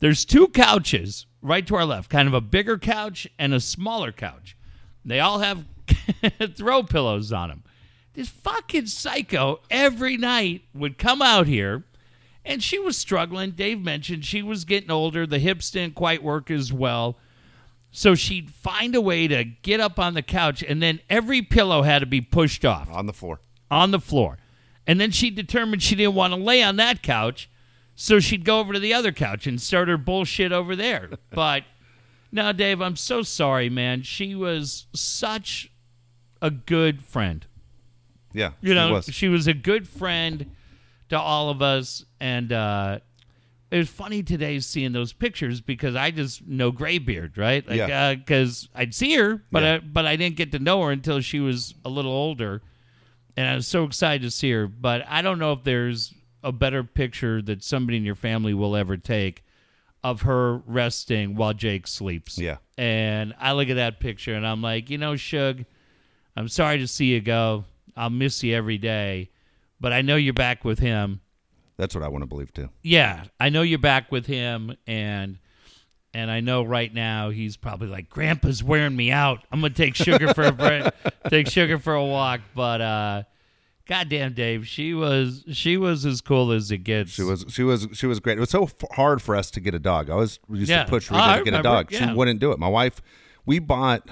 [0.00, 4.12] There's two couches right to our left, kind of a bigger couch and a smaller
[4.12, 4.56] couch.
[5.04, 5.66] They all have
[6.56, 7.64] throw pillows on them.
[8.14, 11.84] This fucking psycho every night would come out here,
[12.44, 13.52] and she was struggling.
[13.52, 15.26] Dave mentioned she was getting older.
[15.26, 17.18] The hips didn't quite work as well.
[17.92, 21.82] So she'd find a way to get up on the couch, and then every pillow
[21.82, 23.40] had to be pushed off On the floor.
[23.70, 24.38] on the floor.
[24.86, 27.50] And then she determined she didn't want to lay on that couch,
[27.96, 31.10] so she'd go over to the other couch and start her bullshit over there.
[31.32, 31.64] But
[32.32, 34.02] now, Dave, I'm so sorry, man.
[34.02, 35.70] She was such
[36.40, 37.44] a good friend.
[38.32, 38.52] Yeah.
[38.60, 39.06] You know, it was.
[39.06, 40.52] she was a good friend
[41.08, 42.98] to all of us, and uh,
[43.70, 47.66] it was funny today seeing those pictures because I just know Graybeard, right?
[47.66, 48.14] Like, Yeah.
[48.14, 49.74] because I'd see her, but Yeah.
[49.74, 52.62] I, but I didn't get to know her until she was a little older,
[53.36, 54.66] and I was so excited to see her.
[54.66, 58.74] But I don't know if there's a better picture that somebody in your family will
[58.76, 59.44] ever take
[60.02, 62.38] of her resting while Jake sleeps.
[62.38, 62.56] Yeah.
[62.78, 65.64] And I look at that picture and I'm like, you know, Shug,
[66.34, 67.66] I'm sorry to see you go.
[67.94, 69.28] I'll miss you every day,
[69.78, 71.20] but I know you're back with him.
[71.80, 72.68] That's what I want to believe too.
[72.82, 75.38] Yeah, I know you're back with him, and
[76.12, 79.44] and I know right now he's probably like, Grandpa's wearing me out.
[79.50, 80.92] I'm gonna take sugar for a break,
[81.30, 82.40] take sugar for a walk.
[82.54, 83.22] But uh,
[83.86, 87.12] goddamn, Dave, she was she was as cool as it gets.
[87.12, 88.36] She was she was she was great.
[88.36, 90.10] It was so f- hard for us to get a dog.
[90.10, 90.84] I was used Yeah.
[90.84, 91.90] to push Oh, Rita I to get a dog.
[91.90, 92.08] Yeah.
[92.10, 92.58] She wouldn't do it.
[92.58, 93.00] My wife,
[93.46, 94.06] we bought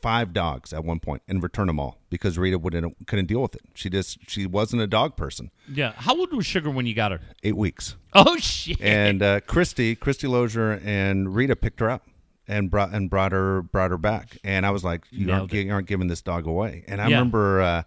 [0.00, 3.54] five dogs at one point and return them all because Rita wouldn't couldn't deal with
[3.54, 3.62] it.
[3.74, 5.50] She just she wasn't a dog person.
[5.72, 5.92] yeah.
[5.96, 7.20] How old was Sugar when you got her?
[7.42, 7.96] Eight weeks.
[8.14, 8.80] Oh shit!
[8.80, 12.06] And uh, Christy, Christy Lozier, and Rita picked her up
[12.48, 14.38] and brought and brought her brought her back.
[14.42, 15.66] And I was like, you aren't, it.
[15.66, 16.84] you aren't giving this dog away.
[16.88, 17.16] And I Yeah.
[17.18, 17.82] remember, uh,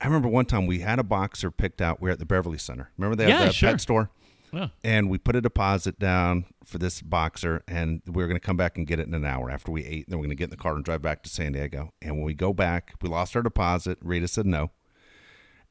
[0.00, 2.00] I remember one time we had a boxer picked out.
[2.00, 2.90] We were at the Beverly Center.
[2.98, 3.70] Remember they had Yeah, the sure.
[3.70, 4.10] pet store.
[4.54, 4.68] Yeah.
[4.82, 8.56] And we put a deposit down for this boxer, and we were going to come
[8.56, 10.08] back and get it in an hour after we ate.
[10.08, 11.92] Then we're going to get in the car and drive back to San Diego.
[12.00, 13.98] And when we go back, we lost our deposit.
[14.02, 14.70] Rita said no.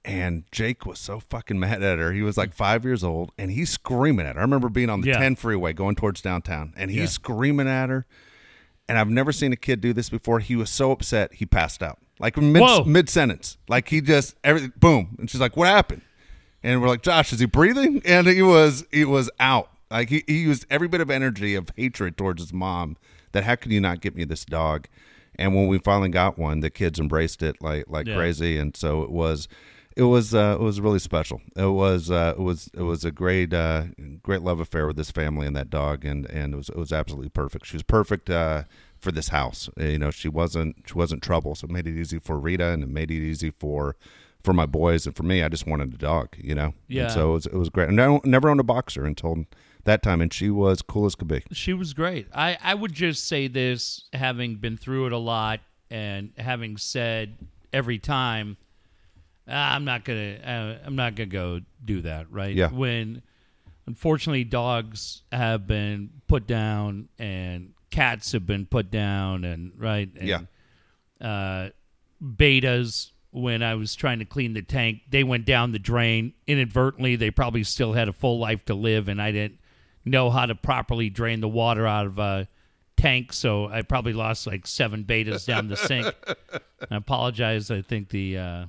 [0.06, 2.12] And Jake was so fucking mad at her.
[2.12, 4.42] He was like five years old and he's screaming at her.
[4.42, 5.18] I remember being on the Yeah.
[5.20, 7.06] 10 freeway going towards downtown and he's Yeah.
[7.06, 8.06] screaming at her.
[8.90, 10.40] And I've never seen a kid do this before.
[10.42, 12.00] He was so upset he passed out.
[12.20, 13.58] Like mid mid sentence.
[13.70, 15.16] Like he just everything boom.
[15.20, 16.02] And she's like, What happened?
[16.64, 18.02] And we're like, Josh, is he breathing?
[18.06, 19.70] And he was he was out.
[19.92, 22.98] Like he, he used every bit of energy of hatred towards his mom
[23.34, 24.88] that how can you not get me this dog?
[25.36, 28.16] And when we finally got one, the kids embraced it like like Yeah.
[28.16, 28.58] crazy.
[28.58, 29.48] And so it was
[29.96, 31.42] it was uh, it was really special.
[31.56, 33.84] It was uh, it was it was a great uh,
[34.24, 36.92] great love affair with this family and that dog, and and it was it was
[36.92, 37.68] absolutely perfect.
[37.68, 38.64] She was perfect uh,
[39.00, 39.70] for this house.
[39.78, 42.82] You know, she wasn't she wasn't trouble, so it made it easy for Rita, and
[42.82, 43.96] it made it easy for
[44.44, 45.42] for my boys and for me.
[45.42, 46.74] I just wanted a dog, you know.
[46.88, 47.04] Yeah.
[47.04, 47.90] And so it was it was great.
[47.90, 49.46] And I never owned a boxer until
[49.86, 51.44] that time, and she was cool as could be.
[51.52, 52.28] She was great.
[52.34, 57.36] I, I would just say this, having been through it a lot and having said
[57.74, 58.56] every time,
[59.48, 62.32] "Ah, I'm not gonna, uh, I'm not gonna go do that.
[62.32, 62.56] Right?
[62.56, 62.70] Yeah.
[62.72, 63.22] When
[63.86, 70.10] unfortunately dogs have been put down and cats have been put down and right.
[70.18, 70.40] And Yeah.
[71.20, 71.70] uh,
[72.24, 75.02] bettas when I was trying to clean the tank.
[75.10, 77.16] They went down the drain inadvertently.
[77.16, 79.60] They probably still had a full life to live, and I didn't
[80.06, 82.48] know how to properly drain the water out of a
[82.96, 86.14] tank, so I probably lost like seven bettas down the sink.
[86.92, 87.72] I apologize.
[87.72, 88.66] I think the uh,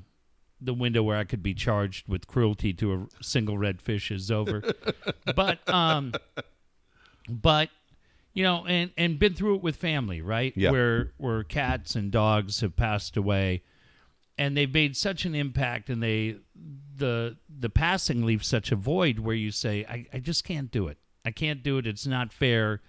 [0.60, 4.30] the window where I could be charged with cruelty to a single red fish is
[4.30, 4.62] over.
[5.36, 6.14] but um,
[7.28, 7.68] but
[8.32, 10.54] you know, and and been through it with family, right?
[10.56, 10.70] Yeah.
[10.70, 13.62] Where where cats and dogs have passed away,
[14.36, 16.36] and they've made such an impact, and they
[16.96, 20.88] the the passing leaves such a void where you say, I, I just can't do
[20.88, 20.98] it.
[21.24, 21.86] I can't do it.
[21.86, 22.80] It's not fair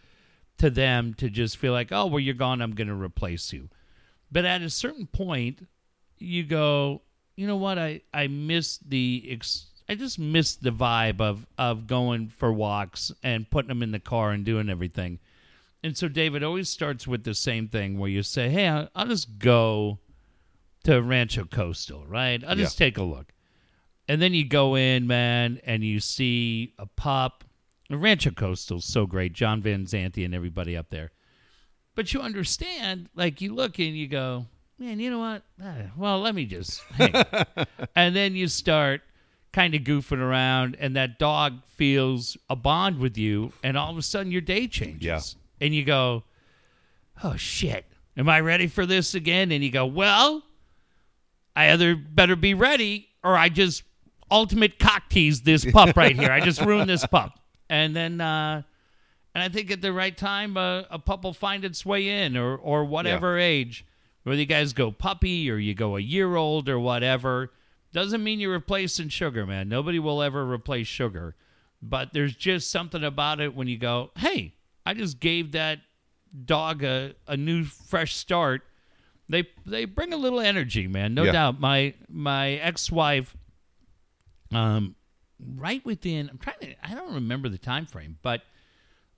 [0.58, 2.62] to them to just feel like, oh, well, you're gone.
[2.62, 3.70] I'm going to replace you.
[4.32, 5.68] But at a certain point,
[6.18, 7.02] you go,
[7.36, 7.78] you know what?
[7.78, 13.12] I I miss the ex- I just miss the vibe of of going for walks
[13.24, 15.20] and putting them in the car and doing everything.
[15.84, 19.08] And so David always starts with the same thing where you say, "Hey, I'll, I'll
[19.08, 20.00] just go
[20.86, 22.44] to Rancho Coastal, right?
[22.48, 23.34] I'll just take a look."
[24.08, 27.44] And then you go in, man, and you see a pup.
[27.90, 29.34] Rancho Coastal's so great.
[29.34, 31.12] John Van Zante and everybody up there.
[31.96, 34.46] But you understand, like you look and you go,
[34.78, 35.44] man, you know what?
[35.64, 36.82] Ah, Well, let me just.
[36.94, 37.14] hang."
[37.96, 39.02] and then you start
[39.54, 43.98] kind of goofing around, and that dog feels a bond with you, and all of
[43.98, 45.02] a sudden your day changes.
[45.04, 45.66] Yeah.
[45.66, 46.24] And you go,
[47.24, 47.86] oh shit,
[48.18, 49.52] am I ready for this again?
[49.54, 50.44] And you go, well,
[51.56, 53.84] I either better be ready or I just
[54.30, 56.32] ultimate cock tease this pup right here.
[56.32, 57.40] I just ruined this pup.
[57.70, 58.62] And then, uh,
[59.34, 62.38] and I think at the right time, uh, a pup will find its way in,
[62.38, 63.86] or or whatever age.
[64.24, 67.52] Whether you guys go puppy or you go a year old or whatever,
[67.94, 69.70] doesn't mean you're replacing sugar, man.
[69.70, 71.36] Nobody will ever replace sugar,
[71.82, 75.80] but there's just something about it when you go, hey, I just gave that
[76.46, 78.64] dog a, a new fresh start.
[79.28, 81.14] They they bring a little energy, man.
[81.14, 81.32] No Yeah.
[81.32, 81.60] doubt.
[81.60, 83.36] My my ex wife,
[84.52, 84.96] um,
[85.40, 88.42] right within I'm trying to I don't remember the time frame, but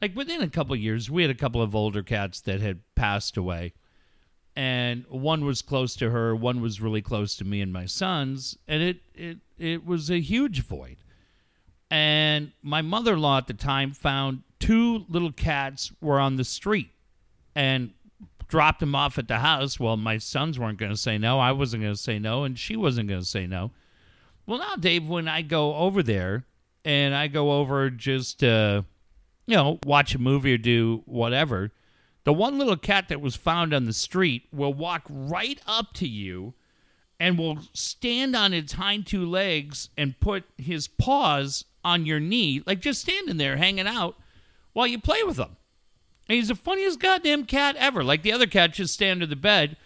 [0.01, 2.81] like within a couple of years, we had a couple of older cats that had
[2.95, 3.73] passed away.
[4.55, 8.57] And one was close to her, one was really close to me and my sons,
[8.67, 10.97] and it it it was a huge void.
[11.91, 16.89] And my mother-in-law at the time found two little cats were on the street
[17.55, 17.93] and
[18.47, 19.79] dropped him off at the house.
[19.79, 22.57] Well, my sons weren't going to say no, I wasn't going to say no, and
[22.57, 23.71] she wasn't going to say no.
[24.45, 26.45] Well, now, Dave, when I go over there
[26.85, 28.85] and I go over just to,
[29.45, 31.71] you know, watch a movie or do whatever,
[32.23, 36.07] the one little cat that was found on the street will walk right up to
[36.07, 36.53] you
[37.19, 42.61] and will stand on its hind two legs and put his paws on your knee,
[42.65, 44.15] like just standing there hanging out
[44.73, 45.57] while you play with him.
[46.29, 48.03] And he's the funniest goddamn cat ever.
[48.03, 49.77] Like the other cat just stay under the bed.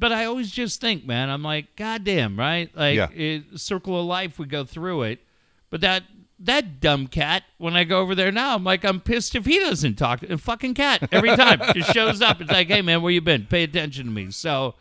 [0.00, 2.70] But I always just think, man, I'm like, goddamn, right?
[2.76, 3.08] Like, Yeah.
[3.12, 5.20] it, circle of life, we go through it.
[5.70, 6.04] But that
[6.40, 9.58] that dumb cat, when I go over there now, I'm like, I'm pissed if he
[9.58, 10.22] doesn't talk.
[10.22, 12.40] A fucking cat every time just shows up.
[12.40, 13.44] It's like, hey, man, where you been?
[13.46, 14.30] Pay attention to me.
[14.30, 14.76] So,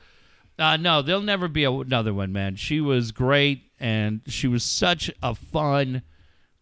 [0.60, 2.58] uh, no, there'll never be a, another one, man.
[2.58, 6.04] She was great, and she was such a fun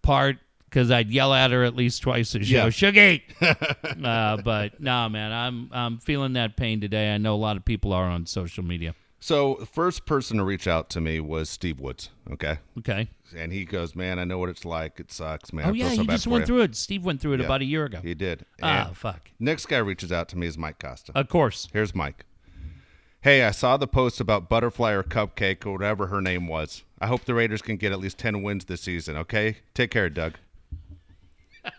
[0.02, 0.38] part
[0.76, 2.66] because I'd yell at her at least twice a show.
[2.66, 2.68] Yeah.
[2.68, 3.22] Shuggy.
[4.04, 7.14] uh, but no, man, I'm I'm feeling that pain today.
[7.16, 8.94] I know a lot of people are on social media.
[9.22, 12.10] So the first person to reach out to me was Steve Woods.
[12.30, 13.08] Okay, Okay.
[13.36, 15.00] and he goes, "Man, I know what it's like.
[15.00, 15.66] It sucks, man.
[15.66, 16.76] Oh I feel yeah, so he just went you." through it.
[16.76, 17.46] Steve went through it Yeah.
[17.46, 18.02] about a year ago.
[18.04, 18.46] He did.
[18.62, 19.32] Ah, And fuck.
[19.40, 21.14] next guy reaches out to me is Mike Costa.
[21.16, 21.70] Of course.
[21.72, 22.26] Here's Mike.
[23.22, 26.84] Hey, I saw the post about Butterfly or Cupcake or whatever her name was.
[27.00, 29.58] I hope the Raiders can get at least 10 wins this season, okay?
[29.74, 30.34] Take care, Doug.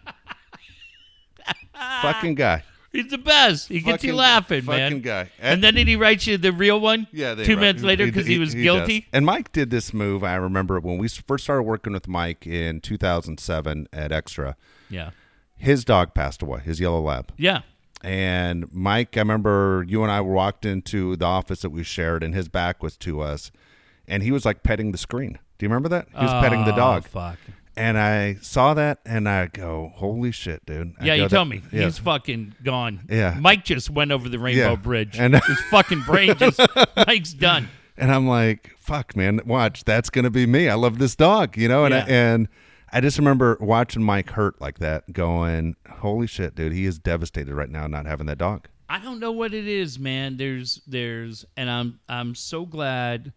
[2.02, 2.62] Fucking guy.
[2.92, 3.68] He's the best.
[3.68, 4.90] He gets you Fucking- laughing, man.
[4.90, 5.30] fucking guy.
[5.38, 7.06] And then did he write you the real one?
[7.12, 7.60] Yeah, they Two right.
[7.60, 8.62] minutes later because he, was does.
[8.62, 9.06] guilty.
[9.12, 10.24] And Mike did this move.
[10.24, 14.56] I remember when we first started working with Mike in 2007 at Extra.
[14.88, 15.10] Yeah.
[15.58, 17.32] His dog passed away, his yellow lab.
[17.36, 17.62] Yeah.
[18.02, 22.34] And Mike, I remember you and I walked into the office that we shared, and
[22.34, 23.50] his back was to us,
[24.08, 25.38] and he was like petting the screen.
[25.58, 26.06] Do you remember that?
[26.16, 27.06] He was petting the Oh, dog.
[27.08, 27.38] Fuck.
[27.76, 31.48] And I saw that, and I go, "Holy shit, dude!" I Yeah, you that- told
[31.48, 31.60] me.
[31.72, 31.84] yeah.
[31.84, 33.00] He's fucking gone.
[33.10, 33.36] Yeah.
[33.38, 34.76] Mike just went over the Rainbow Yeah.
[34.76, 35.18] Bridge.
[35.18, 36.58] And- his fucking brain just
[37.06, 37.68] Mike's done.
[37.98, 39.40] And I'm like, "Fuck, man!
[39.44, 40.68] Watch, that's gonna be me.
[40.68, 42.48] I love this dog, you know." And I, and
[42.92, 46.72] I just remember watching Mike hurt like that, going, "Holy shit, dude!
[46.72, 49.98] He is devastated right now, not having that dog." I don't know what it is,
[49.98, 50.36] man.
[50.38, 53.32] There's there's and I'm I'm so glad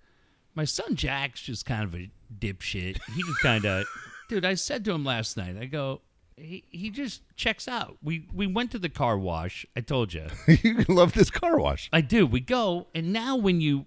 [0.55, 2.99] my son Jack's just kind of a dipshit.
[3.15, 3.85] He just kind of
[4.29, 5.99] dude, I said to him last night, I go,
[6.37, 7.97] he, he just checks out.
[8.01, 9.65] We we went to the car wash.
[9.75, 10.27] I told you.
[10.47, 11.89] you love this car wash.
[11.91, 12.25] I do.
[12.25, 13.85] We go, and now when you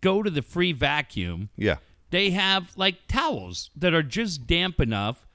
[0.00, 1.76] go to the free vacuum, Yeah.
[2.10, 5.26] they have like towels that are just damp enough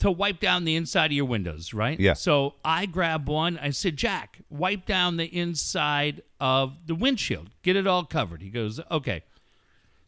[0.00, 1.98] to wipe down the inside of your windows, right?
[1.98, 2.12] Yeah.
[2.14, 3.58] So I grab one.
[3.58, 7.50] I said, Jack, wipe down the inside of the windshield.
[7.62, 8.40] Get it all covered.
[8.42, 9.24] He goes, okay.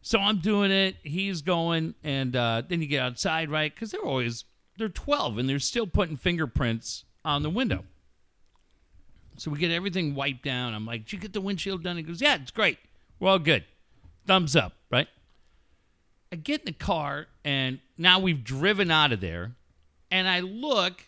[0.01, 0.95] So I'm doing it.
[1.03, 3.73] He's going, and uh, then you get outside, right?
[3.73, 4.45] Because they're always
[4.77, 7.83] they're 12 and they're still putting fingerprints on the window.
[9.37, 10.73] So we get everything wiped down.
[10.73, 11.97] I'm like, did you get the windshield done?
[11.97, 12.77] He goes, yeah, it's great.
[13.19, 13.63] We're all good.
[14.25, 15.07] Thumbs up, right?
[16.31, 19.51] I get in the car, and now we've driven out of there,
[20.09, 21.03] and I look,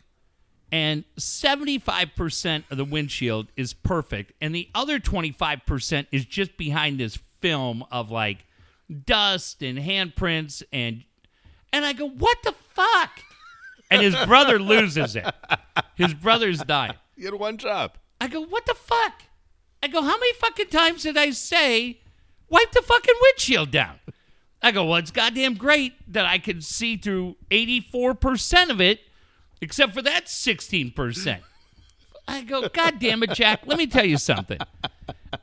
[0.71, 7.17] and 75% of the windshield is perfect, and the other 25% is just behind this
[7.39, 8.45] film of like
[9.05, 11.03] dust and handprints, and
[11.71, 13.19] and I go, what the fuck?
[13.89, 15.25] And his brother loses it.
[15.95, 16.93] His brother's dying.
[17.15, 17.99] You had one job.
[18.19, 19.21] I go, what the fuck?
[19.83, 21.99] I go, how many fucking times did I say,
[22.49, 23.99] wipe the fucking windshield down?
[24.63, 29.01] I go, well, it's goddamn great that I can see through 84% of it,
[29.61, 31.39] except for that 16%.
[32.27, 34.57] I go, God damn it, Jack, let me tell you something.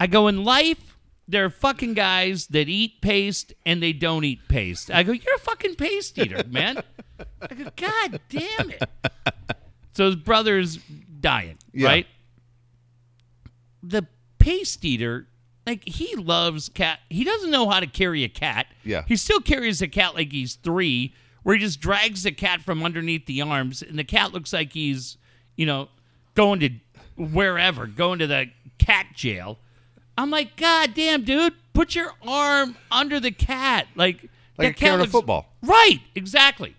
[0.00, 0.89] I go, in life,
[1.30, 4.90] there are fucking guys that eat paste and they don't eat paste.
[4.90, 6.82] I go, you're a fucking paste eater, man.
[7.40, 8.82] I go, God damn it.
[9.94, 10.78] So his brother's
[11.20, 11.88] dying, Yeah.
[11.88, 12.06] right?
[13.82, 14.06] The
[14.38, 15.26] paste eater,
[15.66, 16.98] like he loves cat.
[17.08, 18.66] He doesn't know how to carry a cat.
[18.84, 19.04] Yeah.
[19.06, 22.82] He still carries a cat like he's three, where he just drags the cat from
[22.82, 25.16] underneath the arms, and the cat looks like he's,
[25.56, 25.88] you know,
[26.34, 26.70] going to
[27.16, 28.46] wherever, going to the
[28.78, 29.58] cat jail.
[30.20, 33.86] I'm like, God damn, dude, put your arm under the cat.
[33.94, 34.28] Like,
[34.58, 35.46] Like you're cat looks- football.
[35.62, 36.74] Right, exactly.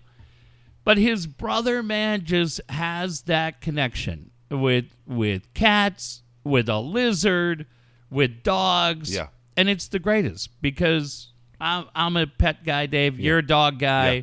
[0.84, 7.66] But his brother, man, just has that connection with with cats, with a lizard,
[8.10, 9.14] with dogs.
[9.14, 9.28] Yeah.
[9.56, 11.28] And it's the greatest because
[11.60, 13.20] I'm, I'm a pet guy, Dave.
[13.20, 14.12] You're a dog guy.
[14.14, 14.22] Yeah.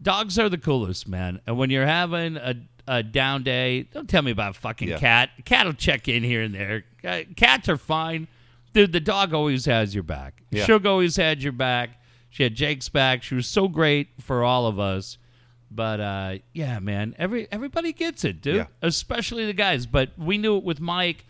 [0.00, 1.40] Dogs are the coolest, man.
[1.46, 2.54] And when you're having a,
[2.88, 4.98] a down day, don't tell me about a fucking Yeah.
[4.98, 5.30] cat.
[5.44, 6.84] Cat will check in here and there.
[7.36, 8.26] Cats are fine.
[8.74, 10.42] Dude, the dog always has your back.
[10.50, 10.64] Yeah.
[10.64, 11.90] Sugar always had your back.
[12.28, 13.22] She had Jake's back.
[13.22, 15.16] She was so great for all of us.
[15.70, 18.56] But uh, yeah, man, every everybody gets it, dude.
[18.56, 18.66] Yeah.
[18.82, 19.86] Especially the guys.
[19.86, 21.24] But we knew it with Mike.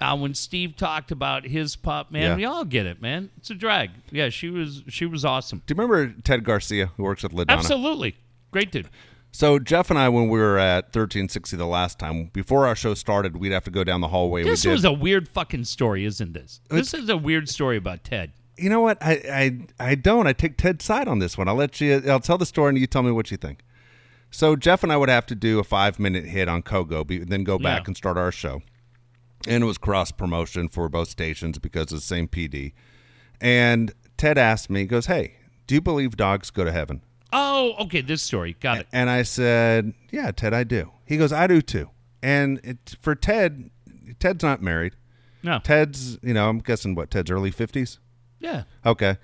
[0.00, 2.36] Uh, when Steve talked about his pup, man, Yeah.
[2.36, 3.30] we all get it, man.
[3.36, 3.90] It's a drag.
[4.10, 5.62] Yeah, she was she was awesome.
[5.66, 7.50] Do you remember Ted Garcia, who works at Ladonna?
[7.50, 8.16] Absolutely,
[8.50, 8.88] great dude.
[9.34, 12.92] So Jeff and I, when we were at 1360 the last time, before our show
[12.94, 14.42] started, we'd have to go down the hallway.
[14.42, 14.74] This we did.
[14.74, 16.60] was a weird fucking story, isn't this?
[16.68, 18.32] This is a weird story about Ted.
[18.58, 18.98] you know what?
[19.02, 19.12] I,
[19.80, 20.26] I I don't.
[20.26, 21.48] I take Ted's side on this one.
[21.48, 22.02] I'll let you.
[22.06, 23.60] I'll tell the story and you tell me what you think.
[24.30, 27.42] So Jeff and I would have to do a five minute hit on Kogo, then
[27.44, 27.84] go back Yeah.
[27.88, 28.60] and start our show,
[29.48, 32.72] and it was cross promotion for both stations because of the same PD.
[33.40, 37.00] And Ted asked me, he goes, "Hey, do you believe dogs go to heaven?"
[37.32, 38.56] Oh, okay, this story.
[38.60, 38.88] Got it.
[38.92, 41.90] And I said, "Yeah, Ted, I do." He goes, "I do too."
[42.22, 43.70] And it, for Ted,
[44.18, 44.94] Ted's not married.
[45.42, 45.58] No.
[45.58, 47.98] Ted's, you know, I'm guessing what Ted's early fifties.
[48.38, 48.64] Yeah.
[48.84, 49.16] Okay.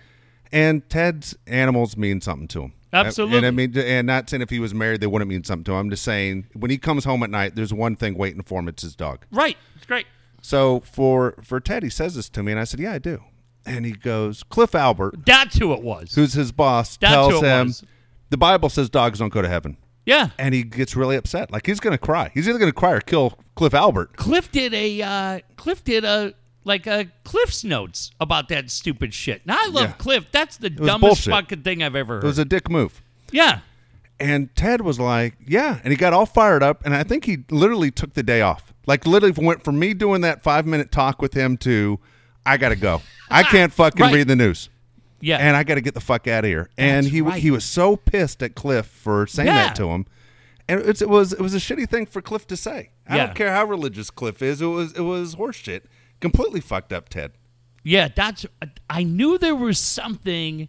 [0.51, 2.73] And Ted's animals mean something to him.
[2.93, 3.37] Absolutely.
[3.37, 5.73] And I mean, and not saying if he was married, they wouldn't mean something to
[5.73, 5.79] him.
[5.79, 8.69] I'm just saying when he comes home at night, there's one thing waiting for him.
[8.69, 9.27] It's his dog.
[9.31, 9.57] Right.
[9.77, 10.07] It's great.
[10.41, 13.23] So for for Ted, he says this to me, and I said, "Yeah, I do."
[13.67, 16.15] And he goes, Cliff Albert, That's who it was.
[16.15, 17.85] who's his boss, That's tells who it him was.
[18.31, 20.31] The Bible says dogs don't go to heaven, Yeah.
[20.39, 21.51] and he gets really upset.
[21.51, 22.31] Like he's gonna cry.
[22.35, 24.17] He's either gonna cry or kill Cliff Albert.
[24.17, 29.47] Cliff did a uh, Cliff did a like a Cliff's notes about that stupid shit.
[29.47, 29.93] Now I love Yeah.
[29.93, 30.27] Cliff.
[30.33, 31.33] That's the dumbest bullshit.
[31.33, 32.25] fucking thing I've ever heard.
[32.25, 33.03] It was a dick move.
[33.33, 33.61] yeah.
[34.21, 37.45] And Ted was like, "Yeah," and he got all fired up, and I think he
[37.51, 38.75] literally took the day off.
[38.85, 42.01] Like literally went from me doing that five minute talk with him to,
[42.45, 43.01] "I gotta go.
[43.31, 44.15] I can't fucking Right.
[44.15, 44.71] read the news,
[45.21, 45.39] Yeah.
[45.39, 47.43] and I gotta get the fuck out of here." And That's he right.
[47.43, 49.67] he was so pissed at Cliff for saying Yeah.
[49.69, 50.07] that to him,
[50.69, 52.91] and it's, it was it was a shitty thing for Cliff to say.
[53.09, 53.27] I Yeah.
[53.27, 54.61] don't care how religious Cliff is.
[54.63, 55.83] It was it was horseshit.
[56.21, 57.33] Completely fucked up, Ted.
[57.85, 58.45] yeah, that's
[58.91, 60.69] I knew there was something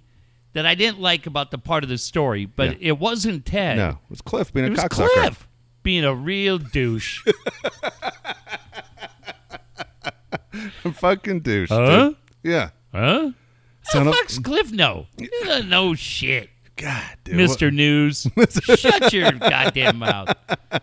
[0.54, 2.90] that I didn't like about the part of the story, but Yeah.
[2.90, 3.78] it wasn't Ted.
[3.78, 5.10] No, it was Cliff being It a was cocksucker.
[5.14, 5.48] Cliff
[5.84, 7.24] being a real douche.
[10.94, 11.70] fucking douche.
[11.70, 12.10] Huh?
[12.10, 12.16] dude.
[12.44, 12.70] Yeah.
[12.94, 13.32] huh?
[13.92, 15.08] Son the fuck's Cliff know?
[15.18, 16.50] He doesn't know shit.
[16.76, 17.36] God, dude.
[17.36, 17.74] Mr.
[17.74, 18.28] News.
[18.80, 20.34] Shut your goddamn mouth.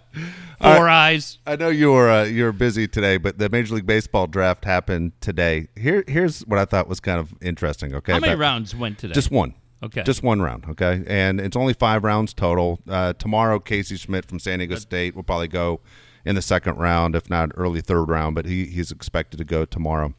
[0.60, 1.38] Four eyes.
[1.46, 4.64] I know you were uh, you were busy today, but the Major League Baseball draft
[4.64, 5.68] happened today.
[5.76, 7.94] Here, here's what I thought was kind of interesting.
[7.94, 9.14] Okay, How many rounds went today?
[9.14, 9.54] Just one.
[9.82, 10.02] Okay.
[10.02, 11.04] Just one round, okay?
[11.06, 12.80] And it's only five rounds total.
[12.88, 15.80] Uh, tomorrow, Casey Schmitt from San Diego State will probably go
[16.24, 19.64] in the second round, if not early third round, but he, he's expected to go
[19.64, 20.14] tomorrow.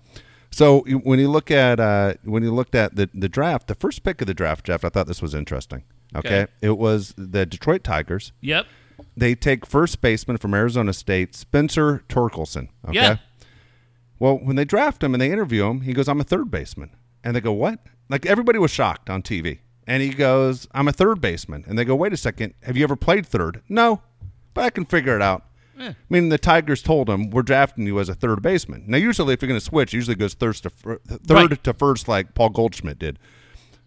[0.51, 4.03] So when you look at uh, when you looked at the, the draft, the first
[4.03, 5.83] pick of the draft, Jeff, I thought this was interesting.
[6.15, 6.43] Okay?
[6.43, 6.51] Okay.
[6.61, 8.31] It was the Detroit Tigers.
[8.41, 8.65] Yep.
[9.15, 12.69] They take first baseman from Arizona State, Spencer Torkelson.
[12.87, 12.95] Okay.
[12.95, 13.17] Yeah.
[14.19, 16.91] Well, when they draft him and they interview him, he goes, I'm a third baseman.
[17.23, 17.79] And they go, What?
[18.09, 19.59] Like everybody was shocked on TV.
[19.85, 21.63] And he goes, I'm a third baseman.
[21.67, 22.53] And they go, Wait a second.
[22.63, 23.61] Have you ever played third?
[23.69, 24.01] No,
[24.53, 25.43] but I can figure it out.
[25.77, 25.93] Yeah.
[26.09, 28.85] mean, the Tigers told him, We're drafting you as a third baseman.
[28.87, 31.63] Now, usually, if you're going to switch, it usually goes third to, fir- third Right.
[31.63, 33.19] to first, like Paul Goldschmidt did.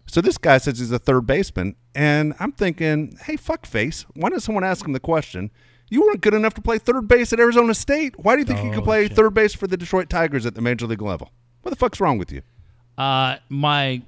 [0.07, 4.05] So this guy says he's a third baseman, and I'm thinking, hey, fuck face.
[4.13, 5.51] Why doesn't someone ask him the question?
[5.89, 8.17] You weren't good enough to play third base at Arizona State.
[8.17, 9.15] Why do you think you Oh, could play shit.
[9.15, 11.31] third base for the Detroit Tigers at the major league level?
[11.61, 12.41] What the fuck's wrong with you?
[12.97, 14.01] Uh, my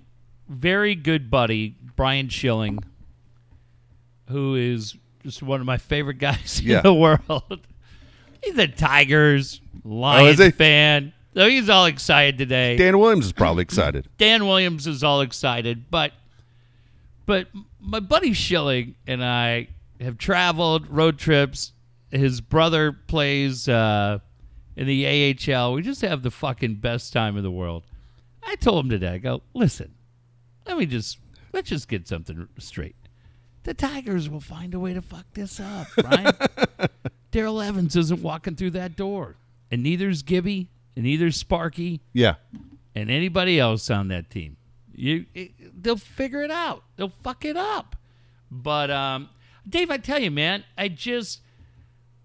[0.49, 2.79] very good buddy Brian Schilling,
[4.29, 6.77] who is just one of my favorite guys Yeah.
[6.77, 7.67] in the world.
[8.43, 12.75] He's a Tigers Lions Oh, fan, so he's all excited today.
[12.77, 14.07] Dan Williams is probably excited.
[14.17, 16.11] Dan Williams is all excited, but
[17.25, 17.47] but
[17.79, 19.69] my buddy Schilling and I
[20.01, 21.71] have traveled road trips.
[22.11, 24.19] His brother plays uh,
[24.75, 25.05] in the
[25.53, 25.73] AHL.
[25.73, 27.83] We just have the fucking best time in the world.
[28.45, 29.93] I told him today, I go, listen,
[30.67, 31.17] let me just
[31.53, 32.95] let's just get something straight.
[33.63, 36.35] The Tigers will find a way to fuck this up, right?
[37.33, 39.35] Darrell Evans isn't walking through that door,
[39.71, 42.35] and neither's Gibby, and neither's Sparky Yeah.
[42.95, 44.55] and anybody else on that team.
[44.95, 45.51] You, it,
[45.83, 46.83] they'll figure it out.
[46.95, 47.95] They'll fuck it up.
[48.51, 49.29] But um,
[49.67, 51.41] Dave, I tell you, man, I just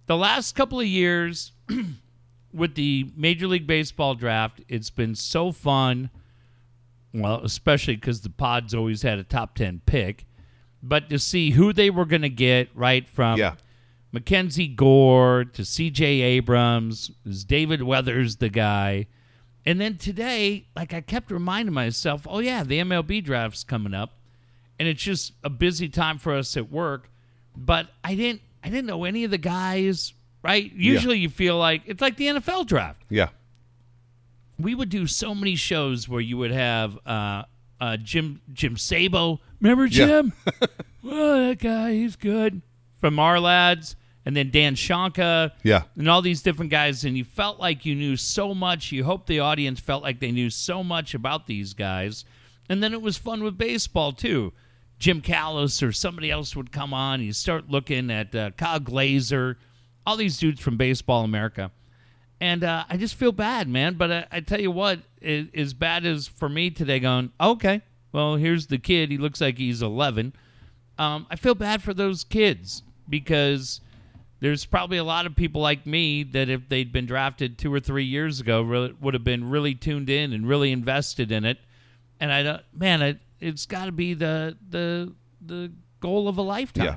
[0.06, 1.52] the last couple of years
[2.52, 6.10] with the Major League Baseball draft, it's been so fun.
[7.14, 10.26] Well, especially because the Pods always had a top ten pick,
[10.82, 13.54] but to see who they were going to get right from Yeah.
[14.12, 16.04] Mackenzie Gore to C.J.
[16.04, 19.06] Abrams, is David Weathers the guy?
[19.66, 24.12] And then today, like I kept reminding myself, oh yeah, the MLB draft's coming up,
[24.78, 27.10] and it's just a busy time for us at work.
[27.54, 30.14] But I didn't, I didn't know any of the guys.
[30.42, 30.72] Right?
[30.72, 33.02] Usually, you feel like it's like the NFL draft.
[33.10, 33.28] Yeah.
[34.58, 37.42] We would do so many shows where you would have uh,
[37.80, 39.40] uh, Jim Jim Sabo.
[39.60, 40.32] Remember Jim?
[40.46, 40.52] Yeah.
[40.60, 40.70] Jim?
[41.02, 42.62] well, that guy, he's good.
[43.00, 43.94] From Ourlads,
[44.24, 45.84] and then Dan Shonka Yeah.
[45.96, 48.92] and all these different guys, and you felt like you knew so much.
[48.92, 52.24] You hope the audience felt like they knew so much about these guys.
[52.68, 54.52] And then it was fun with baseball, too.
[54.98, 57.22] Jim Callis or somebody else would come on.
[57.22, 59.56] You start looking at uh, Kyle Glaser,
[60.04, 61.70] all these dudes from Baseball America.
[62.40, 63.94] And uh, I just feel bad, man.
[63.94, 67.80] But I, I tell you what, i as bad as for me today, going, okay,
[68.12, 69.10] well, here's the kid.
[69.10, 70.34] He looks like he's 11.
[70.98, 73.80] Um, I feel bad for those kids because
[74.40, 77.80] there's probably a lot of people like me that if they'd been drafted two or
[77.80, 81.58] three years ago, really, would have been really tuned in and really invested in it.
[82.20, 85.12] And I don't, man, it, it's got to be the the
[85.44, 86.84] the goal of a lifetime.
[86.84, 86.96] Yeah.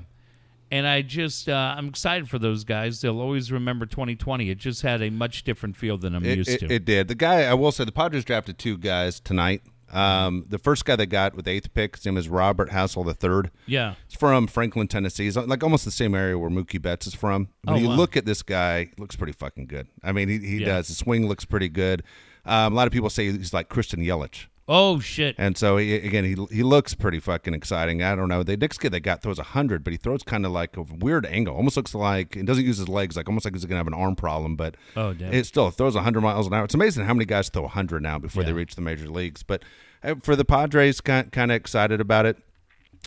[0.74, 3.02] And I just, uh, I'm excited for those guys.
[3.02, 4.50] They'll always remember 2020.
[4.50, 6.74] It just had a much different feel than I'm It, used it, to.
[6.74, 7.10] it did.
[7.10, 9.64] The guy, I will say, the Padres drafted two guys tonight.
[9.92, 13.06] Um, the first guy they got with the eighth pick, his name is Robert Hassell
[13.06, 13.52] the third.
[13.66, 13.96] yeah.
[14.06, 15.28] It's from Franklin, Tennessee.
[15.28, 17.50] It's like almost the same area where Mookie Betts is from.
[17.64, 17.96] When Oh, you wow.
[17.96, 19.88] look at this guy, he looks pretty fucking good.
[20.04, 20.68] I mean, he, he Yeah.
[20.68, 20.88] does.
[20.88, 22.04] His swing looks pretty good.
[22.46, 24.48] Um, a lot of people say he's like Christian Yelich.
[24.68, 25.36] Oh shit.
[25.38, 28.02] And so he, again, he he looks pretty fucking exciting.
[28.04, 28.44] I don't know.
[28.44, 31.26] The next kid they got throws hundred, but he throws kind of like a weird
[31.26, 31.56] angle.
[31.56, 33.94] Almost looks like he doesn't use his legs, like almost like he's gonna have an
[33.94, 34.56] arm problem.
[34.56, 35.34] But Oh, damn.
[35.34, 36.64] it still throws hundred miles an hour.
[36.66, 39.44] It's amazing how many guys throw hundred now before they reach the major leagues.
[39.44, 39.64] But
[40.04, 42.38] uh, for the Padres, kind kind of excited about it.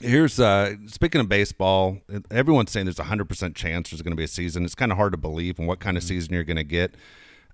[0.02, 1.98] Here's uh speaking of baseball,
[2.30, 4.64] everyone's saying there's a hundred percent chance there's going to be a season.
[4.64, 6.08] It's kind of hard to believe and what kind of Mm-hmm.
[6.08, 6.96] season you're going to get.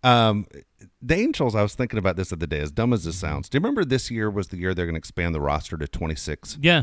[0.03, 0.47] Um,
[1.03, 3.27] the Angels, I was thinking about this the other day, as dumb as this mm-hmm.
[3.27, 3.49] sounds.
[3.49, 5.89] Do you remember this year was the year they're going to expand the roster to
[5.89, 6.59] 26?
[6.61, 6.83] yeah.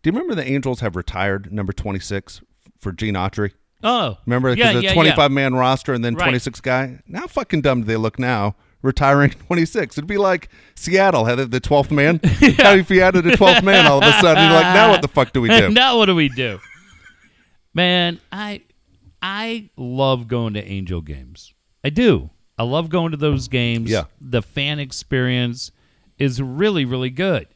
[0.00, 2.40] Do you remember the Angels have retired number 26
[2.78, 3.50] for Gene Autry?
[3.82, 4.16] Oh.
[4.26, 4.54] Remember?
[4.54, 4.94] Because yeah, the yeah.
[4.94, 6.26] 25 man roster and then Right.
[6.26, 7.00] 26 guy.
[7.06, 8.54] Now, fucking dumb do they look now?
[8.82, 9.98] Retiring 26.
[9.98, 12.20] It'd be like Seattle had the 12th man.
[12.58, 14.44] How if you added a 12th man all of a sudden?
[14.44, 15.68] You're like, now what the fuck do we do?
[15.70, 16.60] now what do we do?
[17.74, 18.62] Man, I
[19.20, 21.54] I love going to Angel games.
[21.84, 22.30] I do.
[22.58, 23.90] I love going to those games.
[23.90, 24.04] Yeah.
[24.20, 25.70] The fan experience
[26.18, 27.46] is really, really good.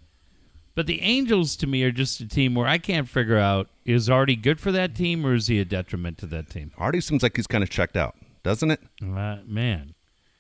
[0.75, 4.09] But the Angels to me are just a team where I can't figure out is
[4.09, 6.71] Artie good for that team or is he a detriment to that team?
[6.79, 8.81] Artie seems like he's kind of checked out, doesn't it?
[9.03, 9.95] Uh, man.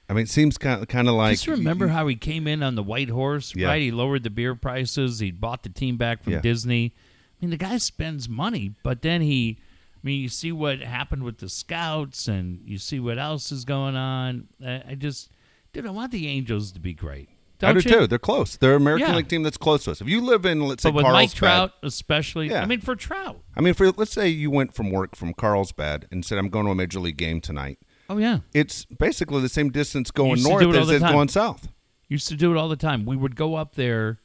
[0.08, 1.32] I mean, it seems kind of, kind of like.
[1.32, 3.68] Just remember how he came in on the white horse, Yeah.
[3.68, 3.82] right?
[3.82, 5.18] He lowered the beer prices.
[5.18, 6.40] He bought the team back from Yeah.
[6.40, 6.92] Disney.
[6.94, 9.58] I mean, the guy spends money, but then he,
[10.02, 13.64] I mean, you see what happened with the scouts, and you see what else is
[13.64, 14.48] going on.
[14.64, 15.30] I, I just,
[15.72, 17.28] dude, I want the Angels to be great.
[17.64, 18.00] I Don't do you?
[18.00, 18.06] too.
[18.08, 18.56] They're close.
[18.56, 19.16] They're an American Yeah.
[19.16, 20.00] League team that's close to us.
[20.00, 22.62] If you live in, let's say, But with Mike Carlsbad, Trout, especially, Yeah.
[22.62, 23.40] I mean, for Trout.
[23.56, 26.64] I mean, for let's say you went from work from Carlsbad and said, "I'm going
[26.66, 27.78] to a major league game tonight."
[28.10, 31.68] Oh yeah, It's basically the same distance going north it as it's going south.
[32.08, 33.06] used to do it all the time.
[33.06, 34.18] We would go up there.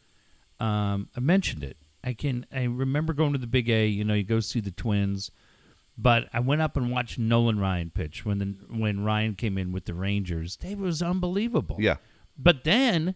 [0.60, 1.78] Um, I mentioned it.
[2.04, 2.48] I can.
[2.52, 3.86] I remember going to the Big A.
[3.86, 5.30] You know, you go see the Twins,
[5.98, 9.72] but I went up and watched Nolan Ryan pitch when the when Ryan came in
[9.72, 10.58] with the Rangers.
[10.64, 11.78] It was unbelievable.
[11.80, 11.96] Yeah.
[12.38, 13.16] But then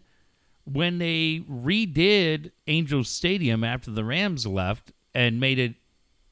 [0.64, 5.74] when they redid Angels Stadium after the Rams left and made it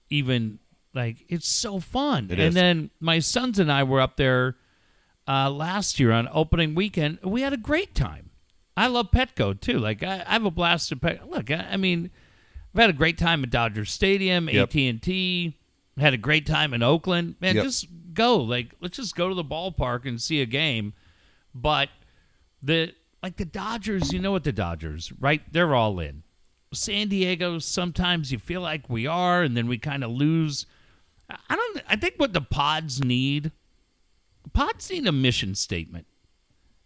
[0.08, 0.58] even
[0.94, 2.26] like it's so fun.
[2.30, 2.54] It and is.
[2.54, 4.56] then my sons and I were up there
[5.28, 7.18] uh, last year on opening weekend.
[7.22, 8.30] We had a great time.
[8.76, 9.78] I love Petco too.
[9.78, 11.28] Like I, I have a blast at Petco.
[11.30, 12.10] Look, I, I mean,
[12.74, 14.68] I've had a great time at Dodger Stadium, Yep.
[14.68, 15.56] AT and T.
[15.98, 17.34] Had a great time in Oakland.
[17.40, 17.64] Man, Yep.
[17.64, 18.38] just go.
[18.38, 20.92] Like, let's just go to the ballpark and see a game.
[21.54, 21.88] But
[22.62, 25.42] the like the Dodgers, you know what the Dodgers, right?
[25.52, 26.22] They're all in.
[26.72, 30.66] San Diego, sometimes you feel like we are, and then we kind of lose.
[31.28, 31.82] I don't.
[31.88, 33.50] I think what the Pods need,
[34.52, 36.06] Pods need a mission statement,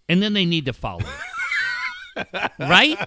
[0.08, 1.04] and then they need to follow
[2.16, 2.50] it.
[2.58, 2.98] right?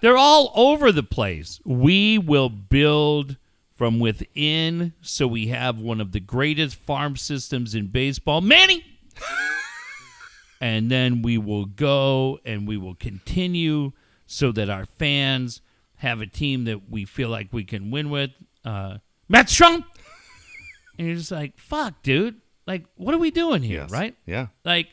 [0.00, 1.60] They're all over the place.
[1.64, 3.36] We will build
[3.76, 8.82] from within, so we have one of the greatest farm systems in baseball, Manny
[10.60, 13.92] and then we will go and we will continue
[14.26, 15.60] so that our fans
[15.96, 18.30] have a team that we feel like we can win with.
[18.64, 18.98] Uh,
[19.28, 19.84] Matt Strom,
[20.98, 22.40] and you're just like, "Fuck, dude!
[22.66, 23.90] Like, what are we doing here?" Yes.
[23.90, 24.16] Right?
[24.26, 24.48] Yeah.
[24.64, 24.88] Like,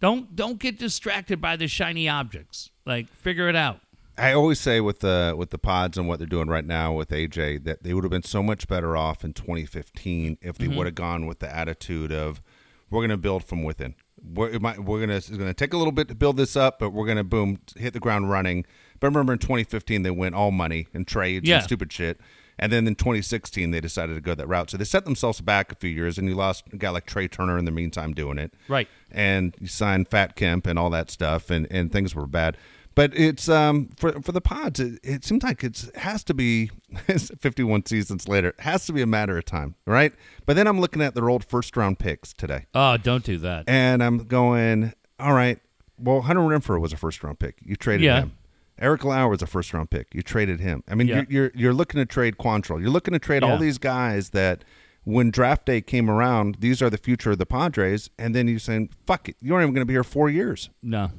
[0.00, 2.70] don't don't get distracted by the shiny objects.
[2.84, 3.80] Like, figure it out.
[4.18, 7.10] I always say with the with the pods and what they're doing right now with
[7.10, 10.76] AJ that they would have been so much better off in 2015 if they Mm-hmm.
[10.76, 12.42] would have gone with the attitude of
[12.90, 13.94] we're going to build from within.
[14.22, 16.56] We're it might, we're going to it's to take a little bit to build this
[16.56, 18.64] up, but we're going to boom hit the ground running.
[18.98, 21.56] But remember in 2015 they went all money and trades Yeah.
[21.56, 22.18] and stupid shit.
[22.60, 24.70] And then in 2016 they decided to go that route.
[24.70, 27.28] So they set themselves back a few years, and you lost a guy like Trea
[27.28, 28.88] Turner in the meantime doing it Right.
[29.12, 32.56] and you signed Fat Kemp and all that stuff, and, and things were bad.
[32.98, 36.34] But it's um for for the pods, it, it seems like it's it has to
[36.34, 36.70] be
[37.06, 38.48] 51 seasons later.
[38.48, 40.12] It has to be a matter of time, right?
[40.46, 43.64] But then I'm looking at their old first round picks today, Oh, don't do that.
[43.68, 45.60] and I'm going, all right.
[45.96, 47.58] Well, Hunter Renfroe was a first round pick.
[47.62, 48.20] You traded Yeah.
[48.22, 48.32] him.
[48.80, 50.08] Eric Lauer was a first round pick.
[50.12, 50.82] You traded him.
[50.88, 51.14] I mean, Yeah.
[51.16, 52.80] you're, you're you're looking to trade Quantrill.
[52.80, 54.64] You're looking to trade all these guys that
[55.04, 58.58] when draft day came around, these are the future of the Padres, and then you're
[58.58, 60.68] saying, fuck it, you aren't even going to be here four years.
[60.82, 61.10] No.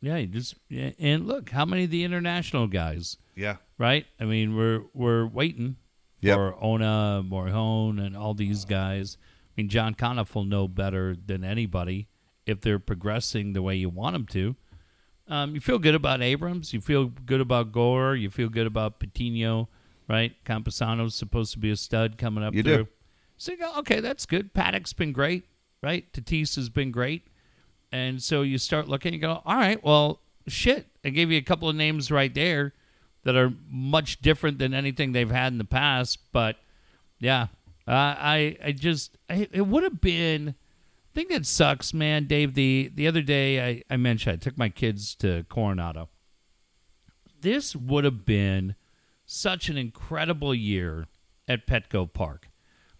[0.00, 3.56] Yeah, you just and look how many of the international guys Yeah.
[3.78, 4.06] right?
[4.20, 5.76] I mean, we're we're waiting
[6.20, 6.36] Yep.
[6.36, 9.16] for Ona, Morejon, and all these guys.
[9.20, 12.08] I mean, John Conniff will know better than anybody
[12.46, 14.56] if they're progressing the way you want them to.
[15.28, 16.72] Um, you feel good about Abrams.
[16.72, 18.16] You feel good about Gore.
[18.16, 19.68] You feel good about Patino,
[20.08, 20.32] right?
[20.44, 22.88] Campusano's supposed to be a stud coming up You do.
[23.36, 24.52] So you go, okay, that's good.
[24.54, 25.44] Paddack's been great,
[25.82, 26.10] right?
[26.12, 27.22] Tatis has been great.
[27.92, 30.86] And so you start looking and go, all right, well, shit.
[31.04, 32.74] I gave you a couple of names right there
[33.24, 36.18] that are much different than anything they've had in the past.
[36.32, 36.56] But
[37.18, 37.48] yeah,
[37.86, 40.50] uh, I I just I, it would have been.
[40.50, 42.54] I think that sucks, man, Dave.
[42.54, 46.08] The the other day I, I mentioned I took my kids to Coronado.
[47.40, 48.74] This would have been
[49.24, 51.06] such an incredible year
[51.46, 52.48] at Petco Park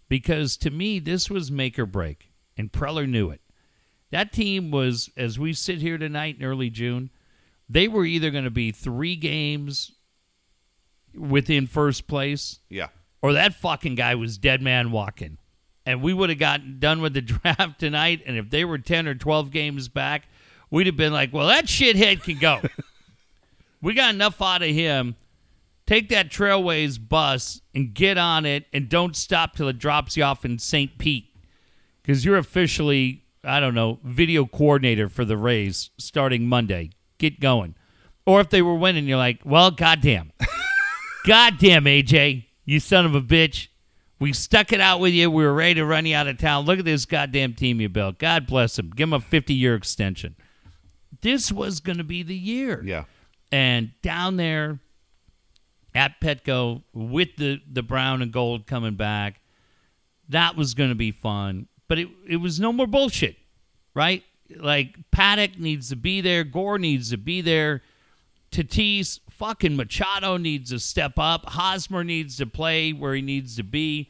[0.07, 3.41] because to me this was make or break, and Preller knew it.
[4.11, 7.09] That team was, as we sit here tonight in early June,
[7.69, 9.91] they were either going to be three games
[11.15, 12.87] within first place, Yeah.
[13.21, 15.37] or that fucking guy was dead man walking.
[15.85, 18.21] And we would have gotten done with the draft tonight.
[18.25, 20.27] And if they were 10 or 12 games back,
[20.69, 22.61] we'd have been like, well, that shithead can go.
[23.81, 25.15] we got enough out of him.
[25.87, 30.23] Take that Trailways bus and get on it and don't stop till it drops you
[30.23, 30.95] off in St.
[30.99, 31.25] Pete.
[32.03, 36.91] Because you're officially, I don't know, video coordinator for the Rays starting Monday.
[37.17, 37.75] Get going.
[38.25, 40.31] Or if they were winning, you're like, well, goddamn.
[41.25, 43.69] goddamn, AJ, you son of a bitch.
[44.19, 45.31] We stuck it out with you.
[45.31, 46.65] We were ready to run you out of town.
[46.65, 48.19] Look at this goddamn team you built.
[48.19, 48.91] God bless them.
[48.91, 50.35] Give them a 50 year extension.
[51.21, 52.83] This was going to be the year.
[52.85, 53.05] Yeah.
[53.51, 54.79] And down there
[55.95, 59.41] at Petco with the, the brown and gold coming back,
[60.27, 61.67] that was going to be fun.
[61.89, 63.35] But it, it was no more bullshit,
[63.93, 64.23] right?
[64.57, 67.81] like Paddack needs to be there, Gore needs to be there,
[68.51, 73.63] Tatis, fucking Machado needs to step up, Hosmer needs to play where he needs to
[73.63, 74.09] be.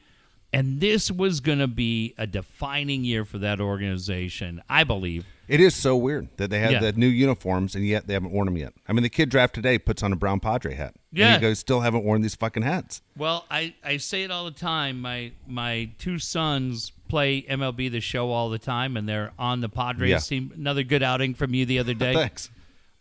[0.52, 5.26] And this was going to be a defining year for that organization, I believe.
[5.50, 6.80] It is so weird that they have Yeah.
[6.80, 8.74] the new uniforms and yet they haven't worn them yet.
[8.88, 10.94] I mean, the kid draft today puts on a brown Padre hat.
[11.12, 11.34] Yeah.
[11.34, 13.02] And he goes, still haven't worn these fucking hats.
[13.18, 15.02] Well, I, I say it all the time.
[15.02, 19.70] My my two sons play MLB the show all the time, and they're on the
[19.70, 20.20] Padres Yeah.
[20.20, 20.52] team.
[20.56, 22.14] Another good outing from you the other day.
[22.14, 22.50] Thanks.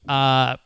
[0.09, 0.57] Uh,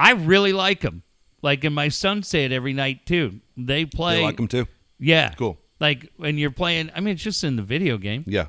[0.00, 1.04] I really like them.
[1.42, 3.40] Like, and my sons say it every night too.
[3.56, 4.18] They play.
[4.18, 4.66] You like them too?
[4.98, 5.32] Yeah.
[5.34, 5.56] Cool.
[5.78, 6.90] Like when you're playing.
[6.92, 8.46] I mean, it's just in the video game, Yeah.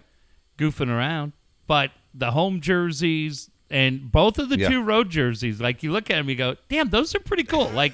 [0.57, 1.33] goofing around.
[1.67, 4.69] But the home jerseys and both of the Yeah.
[4.69, 7.69] two road jerseys, like you look at them, you go, "Damn, those are pretty cool."
[7.69, 7.93] Like,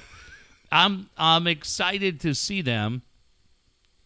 [0.72, 3.02] I'm I'm excited to see them.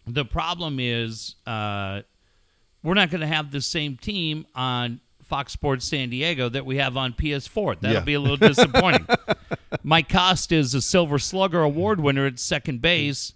[0.06, 2.02] The problem is, uh,
[2.82, 6.76] we're not going to have the same team on Fox Sports San Diego that we
[6.78, 7.76] have on PS4.
[7.80, 8.00] That'll Yeah.
[8.04, 9.06] be a little disappointing.
[9.84, 13.34] Mike Costa is a Silver Slugger Award winner at second base,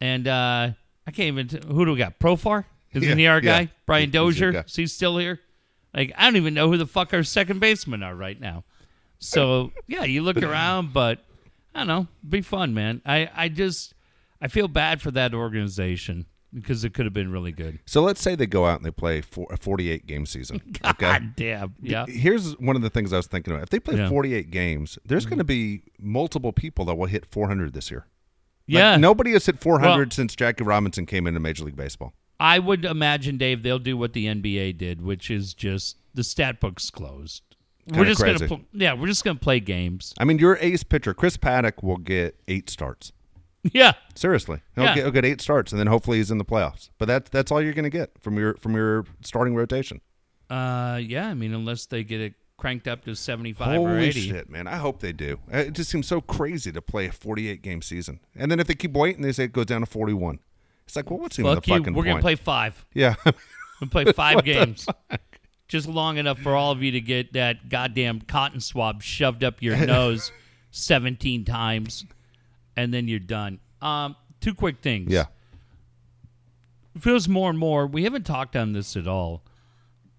[0.00, 0.70] and uh,
[1.06, 1.48] I can't even.
[1.48, 2.18] T- who do we got?
[2.18, 3.70] Profar isn't Yeah, he our guy?
[3.86, 4.60] Brian He's Dozier guy.
[4.66, 5.40] is he still here?
[5.94, 8.64] Like I don't even know who the fuck our second basemen are right now.
[9.18, 11.18] So yeah, you look around, but
[11.74, 12.06] I don't know.
[12.28, 13.02] Be fun, man.
[13.04, 13.94] I I just
[14.40, 17.78] I feel bad for that organization because it could have been really good.
[17.86, 20.60] So let's say they go out and they play for a 48 game season.
[20.84, 20.96] Okay.
[20.98, 21.74] God damn.
[21.80, 22.06] Yeah.
[22.06, 23.62] Here's one of the things I was thinking about.
[23.62, 24.02] If they play Yeah.
[24.04, 24.10] Mm-hmm.
[24.14, 28.06] 48 games, there's going to be multiple people that will hit 400 this year.
[28.66, 28.96] Like, Yeah.
[28.96, 32.14] nobody has hit 400 Well- since Jackie Robinson came into Major League Baseball.
[32.40, 36.58] I would imagine, Dave, they'll do what the NBA did, which is just the stat
[36.58, 37.42] book's closed.
[37.86, 38.38] we're just crazy.
[38.46, 40.14] gonna, pl- yeah, we're just gonna play games.
[40.18, 43.12] I mean, your ace pitcher, Chris Paddack, will get eight starts.
[43.74, 44.94] Yeah, Seriously, he'll, Yeah.
[44.94, 46.88] get, he'll get eight starts, and then hopefully he's in the playoffs.
[46.96, 50.00] But that's that's all you're going to get from your from your starting rotation.
[50.48, 51.28] uh, yeah.
[51.28, 54.30] I mean, unless they get it cranked up to seventy-five or eighty.
[54.30, 54.66] shit, man!
[54.66, 55.38] I hope they do.
[55.52, 58.74] It just seems so crazy to play a 48 game season, and then if they
[58.74, 60.38] keep waiting, they say it goes down to 41.
[60.90, 61.78] It's like, well, what's Fuck the you.
[61.78, 62.14] fucking We're point?
[62.14, 62.84] gonna play five.
[62.94, 63.32] Yeah, We're
[63.80, 64.88] gonna play five games.
[65.68, 69.62] Just long enough for all of you to get that goddamn cotton swab shoved up
[69.62, 70.32] your nose
[70.72, 72.04] seventeen times,
[72.76, 73.60] and then you're done.
[73.80, 75.12] Um, two quick things.
[75.12, 75.26] yeah.
[76.96, 79.42] it feels more and more we haven't talked on this at all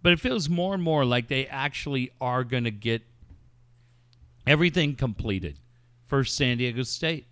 [0.01, 3.01] but it feels more and more like they actually are going to get
[4.47, 5.59] everything completed
[6.07, 7.27] for san diego state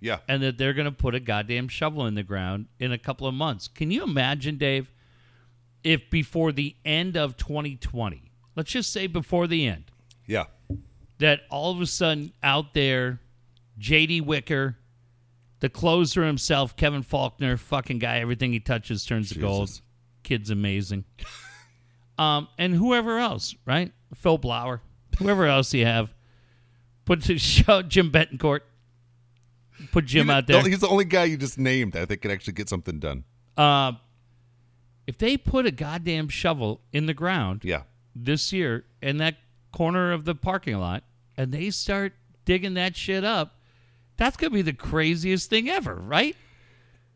[0.00, 0.18] Yeah.
[0.28, 3.26] and that they're going to put a goddamn shovel in the ground in a couple
[3.26, 4.90] of months can you imagine dave
[5.84, 9.84] if before the end of 2020 let's just say before the end
[10.26, 10.44] Yeah.
[11.18, 13.20] that all of a sudden out there,
[13.78, 14.20] J.D.
[14.22, 14.76] Wicker,
[15.60, 19.70] the closer himself, Kevin Faulconer, fucking guy, everything he touches turns to gold.
[20.22, 21.04] Kid's amazing.
[22.18, 23.92] um, and whoever else, right?
[24.14, 24.82] Phil Blower,
[25.18, 26.12] whoever else you have,
[27.04, 28.60] put to show Jim Betancourt,
[29.92, 30.62] put Jim out there.
[30.62, 33.24] He's the only guy you just named that I think could actually get something done.
[33.56, 33.92] Uh,
[35.06, 37.82] if they put a goddamn shovel in the ground, Yeah.
[38.14, 39.36] this year in that
[39.72, 41.04] corner of the parking lot
[41.36, 42.12] and they start
[42.44, 43.58] digging that shit up,
[44.16, 46.36] that's going to be the craziest thing ever, right?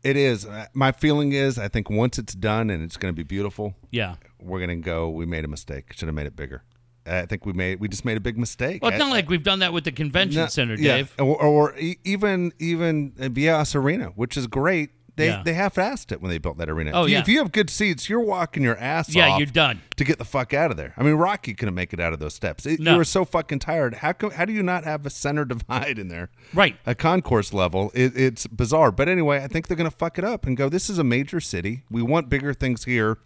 [0.03, 0.45] It is.
[0.45, 3.75] Uh, My feeling is, I think once it's done and it's going to be beautiful,
[3.91, 4.15] Yeah.
[4.39, 5.09] we're going to go.
[5.09, 5.93] We made a mistake.
[5.93, 6.63] Should have made it bigger.
[7.07, 7.79] I think we made.
[7.79, 8.81] We just made a big mistake.
[8.81, 10.97] Well, it's I- not like we've done that with the convention No, center, yeah.
[10.97, 11.13] Dave.
[11.19, 14.89] Or, or e- even even Viejas Arena, which is great.
[15.17, 15.43] They Yeah.
[15.45, 16.91] they half-assed it when they built that arena.
[16.93, 17.21] Oh, if you, yeah.
[17.21, 19.81] If you have good seats, you're walking your ass Yeah, off you're done.
[19.95, 20.93] to get the fuck out of there.
[20.97, 22.65] I mean, Rocky couldn't make it out of those steps.
[22.65, 22.91] It, No.
[22.91, 23.93] You were so fucking tired.
[23.93, 24.31] How come?
[24.31, 26.31] How do you not have a center divide in there?
[26.53, 26.75] Right.
[26.85, 27.91] A concourse level.
[27.93, 28.91] It, it's bizarre.
[28.91, 30.67] But anyway, I think they're gonna fuck it up and go.
[30.67, 31.83] This is a major city.
[31.89, 33.17] We want bigger things here.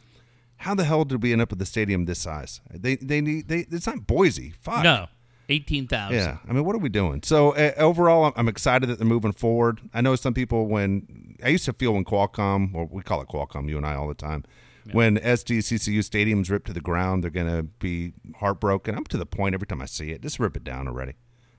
[0.60, 2.62] How the hell did we end up with a stadium this size?
[2.70, 3.66] They they need they.
[3.72, 4.51] It's not Boise.
[4.62, 4.84] Fuck.
[4.84, 5.07] No.
[5.51, 6.16] 18,000.
[6.16, 7.24] Yeah, I mean, what are we doing?
[7.24, 9.82] So uh, overall, I'm, I'm excited that they're moving forward.
[9.95, 13.30] I know some people when I used to feel when Qualcomm, or we call it
[13.30, 14.43] Qualcomm, you and I all the time,
[14.91, 18.95] when SDCCU stadiums ripped to the ground, they're going to be heartbroken.
[18.95, 21.14] I'm to the point every time I see it, just rip it down already.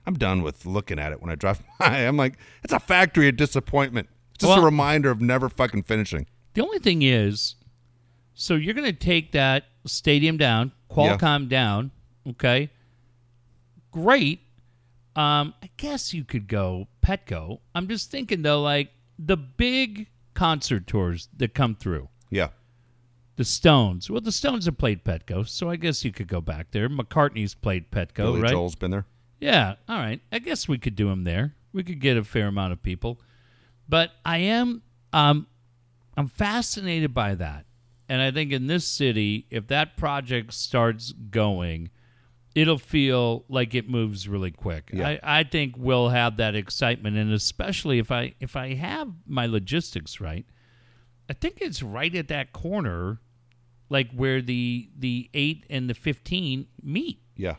[0.05, 1.97] I'm done with looking at it when I drive by.
[1.97, 4.07] I'm like, it's a factory of disappointment.
[4.35, 6.27] It's just a reminder of never fucking finishing.
[6.53, 7.55] The only thing is,
[8.33, 11.91] so you're going to take that stadium down, Qualcomm down,
[12.29, 12.69] okay?
[13.91, 14.39] Great.
[15.15, 17.59] Um, I guess you could go Petco.
[17.75, 22.49] I'm just thinking though, like the big concert tours that come through, Yeah,
[23.35, 24.09] the Stones.
[24.09, 26.87] Well, the Stones have played Petco, so I guess you could go back there.
[26.87, 28.51] McCartney's played Petco, Billy right?
[28.51, 29.05] Joel's been there.
[29.41, 30.21] Yeah, all right.
[30.31, 31.55] I guess we could do them there.
[31.73, 33.19] We could get a fair amount of people.
[33.89, 35.47] But I am um
[36.15, 37.65] I'm fascinated by that.
[38.11, 41.91] And I think in this city, if that project starts going,
[42.53, 44.89] it'll feel like it moves really quick.
[44.91, 45.07] Yeah.
[45.07, 49.45] I, I think we'll have that excitement, and especially if I if I have my
[49.45, 50.45] logistics right,
[51.29, 53.21] I think it's right at that corner,
[53.87, 57.21] like where the the eight and the fifteen meet.
[57.37, 57.55] Yeah.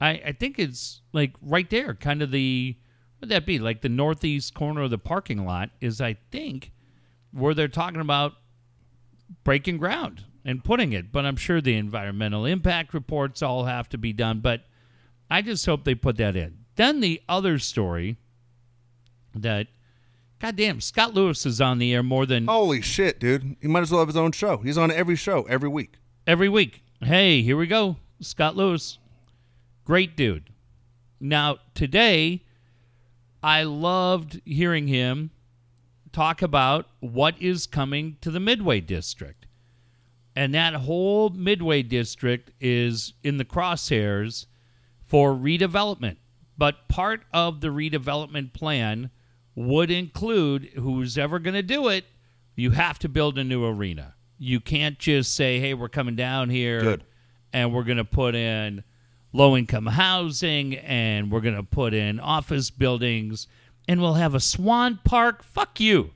[0.00, 2.74] I, I think it's like right there, kind of the
[3.18, 3.58] what would that be?
[3.58, 6.72] Like the northeast corner of the parking lot is I think
[7.32, 8.32] where they're talking about
[9.44, 11.12] breaking ground and putting it.
[11.12, 14.40] But I'm sure the environmental impact reports all have to be done.
[14.40, 14.64] But
[15.30, 16.58] I just hope they put that in.
[16.76, 18.16] Then the other story
[19.34, 19.68] that
[20.38, 23.56] goddamn Scott Lewis is on the air more than Holy shit, dude.
[23.60, 24.58] He might as well have his own show.
[24.58, 25.94] He's on every show every week.
[26.26, 26.82] every week.
[27.02, 27.96] Hey, here we go.
[28.20, 28.98] Scott Lewis.
[29.84, 30.50] Great dude.
[31.20, 32.44] Now, today,
[33.42, 35.30] I loved hearing him
[36.12, 39.46] talk about what is coming to the Midway District.
[40.36, 44.46] And that whole Midway District is in the crosshairs
[45.04, 46.16] for redevelopment.
[46.56, 49.10] But part of the redevelopment plan
[49.54, 52.04] would include who's ever going to do it,
[52.54, 54.14] you have to build a new arena.
[54.38, 57.04] You can't just say, hey, we're coming down here Good.
[57.52, 58.84] and we're going to put in
[59.32, 63.46] low income housing and we're going to put in office buildings
[63.88, 65.42] and we'll have a swan park.
[65.42, 66.10] Fuck you.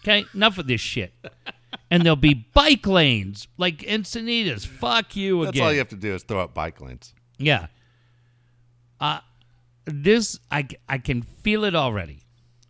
[0.00, 1.12] Okay, enough of this shit.
[1.90, 4.66] And there'll be bike lanes like Encinitas.
[4.66, 5.52] Fuck you again.
[5.52, 7.12] That's all you have to do is throw out bike lanes.
[7.38, 7.66] Yeah.
[9.00, 9.20] Uh
[9.84, 12.22] this I I can feel it already.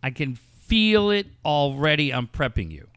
[0.03, 2.13] I can feel it already.
[2.13, 2.87] I'm prepping you.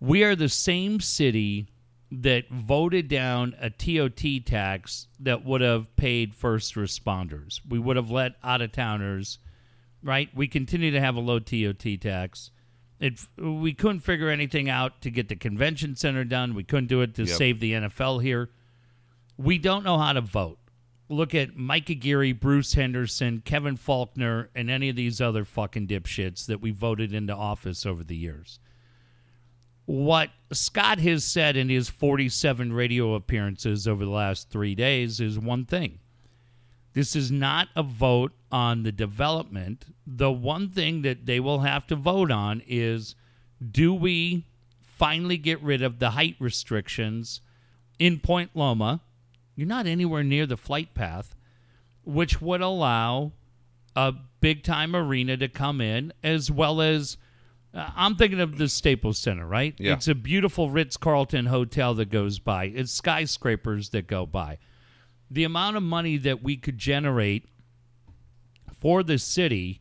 [0.00, 1.68] We are the same city
[2.10, 7.60] that voted down a TOT tax that would have paid first responders.
[7.66, 9.38] We would have let out of towners,
[10.02, 10.28] right?
[10.34, 12.50] We continue to have a low TOT tax.
[13.00, 16.54] It, we couldn't figure anything out to get the convention center done.
[16.54, 17.36] We couldn't do it to Yep.
[17.36, 18.50] save the NFL here
[19.38, 20.58] we don't know how to vote.
[21.08, 26.46] Look at Mike Aguirre, Bruce Henderson, Kevin Faulconer, and any of these other fucking dipshits
[26.46, 28.60] that we voted into office over the years.
[29.84, 35.38] What Scott has said in his 47 radio appearances over the last three days is
[35.38, 35.98] one thing.
[36.94, 39.86] This is not a vote on the development.
[40.06, 43.16] The one thing that they will have to vote on is
[43.70, 44.44] do we
[44.80, 47.40] finally get rid of the height restrictions
[47.98, 49.00] in Point Loma?
[49.56, 51.34] You're not anywhere near the flight path,
[52.04, 53.32] which would allow
[53.96, 57.16] a big time arena to come in, as well as
[57.74, 59.74] uh, I'm thinking of the Staples Center, right?
[59.78, 59.94] Yeah.
[59.94, 64.58] It's a beautiful Ritz Carlton hotel that goes by, it's skyscrapers that go by.
[65.30, 67.48] The amount of money that we could generate
[68.82, 69.80] for the city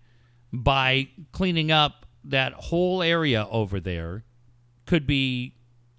[0.54, 4.24] by cleaning up that whole area over there
[4.86, 5.56] could be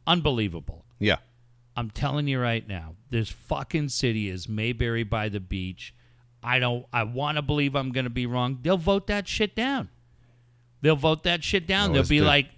[0.06, 0.84] unbelievable.
[1.00, 1.16] Yeah.
[1.76, 5.92] I'm telling you right now, this fucking city is Mayberry by the beach.
[6.44, 8.60] I don't I want to believe I'm going to be wrong.
[8.62, 9.88] They'll vote that shit down.
[10.80, 11.88] They'll vote that shit down.
[11.88, 12.50] No, They'll be the- like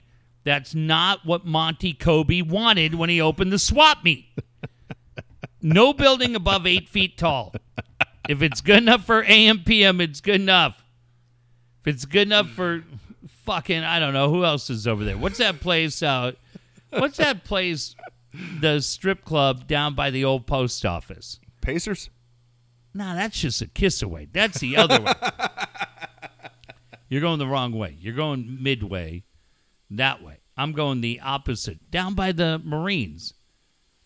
[0.44, 4.26] that's not what Monty Kobey wanted when he opened the swap meet.
[5.62, 7.54] no building above 8 feet tall.
[8.28, 10.82] If it's good enough for AM PM, it's good enough.
[11.80, 12.82] If it's good enough for
[13.44, 15.18] fucking I don't know who else is over there.
[15.18, 16.36] What's that place out?
[16.90, 17.94] What's that place?
[18.60, 21.38] The strip club down by the old post office.
[21.60, 22.10] Pacers?
[22.94, 24.28] Nah, that's just a kiss away.
[24.32, 25.12] That's the other way.
[27.08, 27.96] You're going the wrong way.
[28.00, 29.24] You're going midway,
[29.90, 30.38] that way.
[30.56, 33.34] I'm going the opposite, down by the Marines.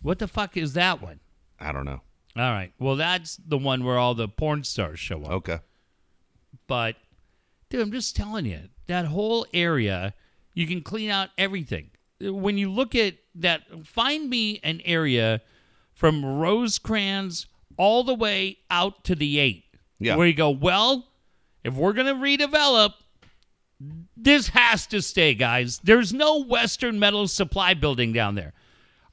[0.01, 1.21] What the fuck is that one?
[1.61, 2.01] I don't know.
[2.39, 2.73] All right.
[2.79, 5.31] Well, that's the one where all the porn stars show up.
[5.31, 5.59] Okay.
[6.67, 6.97] But,
[7.69, 10.15] dude, I'm just telling you, that whole area,
[10.55, 11.91] you can clean out everything.
[12.21, 15.41] When you look at that, find me an area
[15.95, 19.65] from Rosecrans all the way out to the 8.
[19.99, 20.17] Yeah.
[20.17, 21.09] Where you go, well,
[21.65, 22.95] if we're going to redevelop,
[24.17, 25.81] this has to stay, guys.
[25.83, 28.53] There's no Western Metal Supply building down there.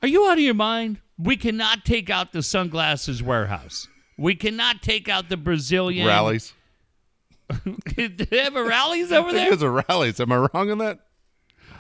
[0.01, 0.99] Are you out of your mind?
[1.17, 3.87] We cannot take out the sunglasses warehouse.
[4.17, 6.53] We cannot take out the Brazilian Rallies.
[7.95, 9.49] Do they have a rallies over there?
[9.49, 10.19] there's a rallies.
[10.19, 10.99] Am I wrong on that?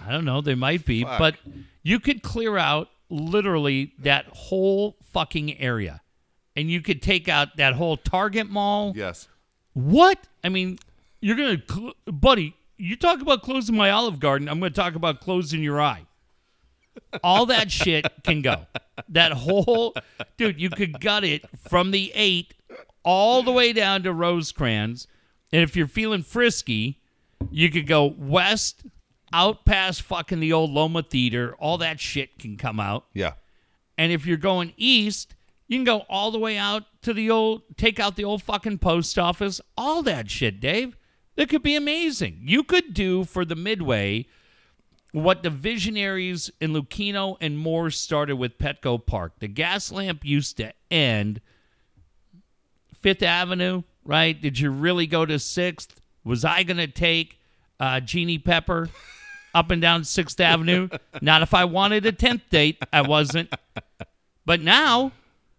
[0.05, 0.41] I don't know.
[0.41, 1.17] They might be, Fuck.
[1.19, 1.35] but
[1.81, 6.01] you could clear out literally that whole fucking area,
[6.55, 8.93] and you could take out that whole Target mall.
[8.95, 9.27] Yes.
[9.73, 10.19] What?
[10.43, 10.77] I mean,
[11.21, 12.55] you're gonna, cl- buddy.
[12.77, 14.49] You talk about closing my Olive Garden.
[14.49, 16.04] I'm gonna talk about closing your eye.
[17.23, 18.65] All that shit can go.
[19.09, 19.93] That whole
[20.37, 22.53] dude, you could gut it from the eight
[23.03, 25.07] all the way down to Rosecrans,
[25.51, 27.01] and if you're feeling frisky,
[27.51, 28.83] you could go west
[29.31, 33.05] out past fucking the old Loma Theater, all that shit can come out.
[33.13, 33.33] Yeah.
[33.97, 35.35] And if you're going east,
[35.67, 38.79] you can go all the way out to the old, take out the old fucking
[38.79, 40.97] post office, all that shit, Dave.
[41.35, 42.41] That could be amazing.
[42.43, 44.27] You could do for the Midway
[45.23, 49.31] what the visionaries in Lucchino and Moore started with Petco Park.
[49.39, 51.39] The Gaslamp used to end
[53.01, 54.39] Fifth Avenue, right?
[54.39, 56.01] Did you really go to Sixth?
[56.25, 57.39] Was I going to take
[57.79, 58.89] uh, Jeannie Pepper
[59.53, 60.89] up and down Sixth Avenue?
[61.21, 62.83] Not if I wanted a tenth date.
[62.91, 63.53] I wasn't.
[64.45, 65.13] But now,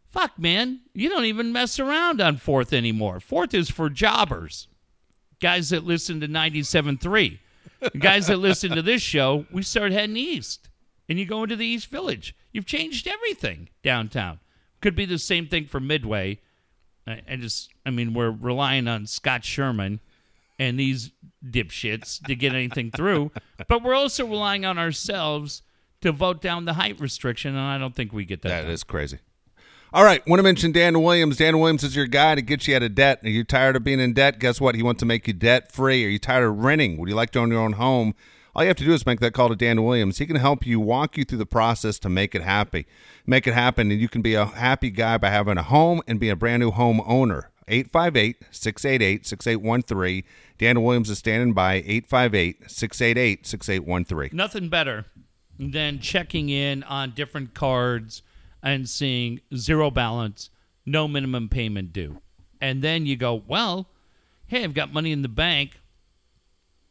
[0.07, 3.21] fuck, man, you don't even mess around on Fourth anymore.
[3.21, 4.69] Fourth is for jobbers,
[5.41, 7.39] guys that listen to 97.3.
[7.99, 10.69] Guys that listen to this show, we start heading east,
[11.09, 12.35] and you go into the East Village.
[12.53, 14.41] You've changed everything downtown.
[14.81, 16.41] Could be the same thing for Midway.
[17.07, 20.01] I, I just, I mean, we're relying on Scott Sherman
[20.59, 21.11] and these
[21.45, 23.31] dipshits to get anything through,
[23.69, 25.63] but we're also relying on ourselves
[26.01, 28.49] to vote down the height restriction, and I don't think we get that.
[28.49, 28.71] That done.
[28.71, 29.19] is crazy.
[29.93, 31.37] All right, want to mention Dan Williams.
[31.37, 33.21] Dan Williams is your guy to get you out of debt.
[33.23, 34.41] Are you tired of being in debt?
[34.41, 34.75] Guess what?
[34.75, 36.05] He wants to make you debt free.
[36.05, 36.99] Are you tired of renting?
[36.99, 38.15] Would you like to own your own home?
[38.55, 40.19] All you have to do is make that call to Dan Williams.
[40.19, 42.87] He can help you walk you through the process to make it happy.
[43.27, 46.19] Make it happen, and you can be a happy guy by having a home and
[46.19, 47.51] be a brand new home owner.
[47.69, 50.25] 858 688 6813.
[50.59, 54.37] Dan Williams is standing by 858 688 6813.
[54.37, 55.07] Nothing better
[55.59, 58.23] than checking in on different cards
[58.67, 60.51] and seeing zero balance,
[60.85, 62.21] no minimum payment due.
[62.61, 63.89] And then you go, well,
[64.49, 65.81] hey, I've got money in the bank.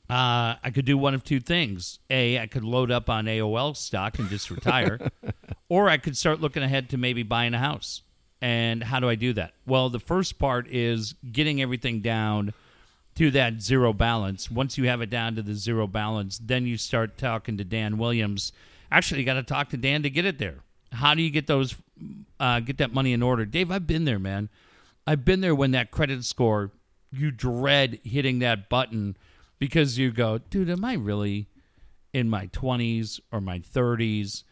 [0.10, 2.00] Uh, I could do one of two things.
[2.10, 5.00] A, I could load up on AOL stock and just retire,
[5.70, 8.04] or I could start looking ahead to maybe buying a house.
[8.42, 9.54] And how do I do that?
[9.66, 12.54] Well, the first part is getting everything down
[13.16, 14.50] to that zero balance.
[14.50, 17.98] Once you have it down to the zero balance, then you start talking to Dan
[17.98, 18.54] Williams.
[18.92, 20.60] Actually, you got to talk to Dan to get it there.
[20.96, 21.76] How do you get those,
[22.40, 23.46] uh, get that money in order?
[23.46, 24.50] Dave, I've been there, man.
[25.08, 26.72] I've been there when that credit score,
[27.12, 29.16] you dread hitting that button
[29.60, 31.48] because you go, dude, am I really
[32.14, 34.44] in my 20s or my 30s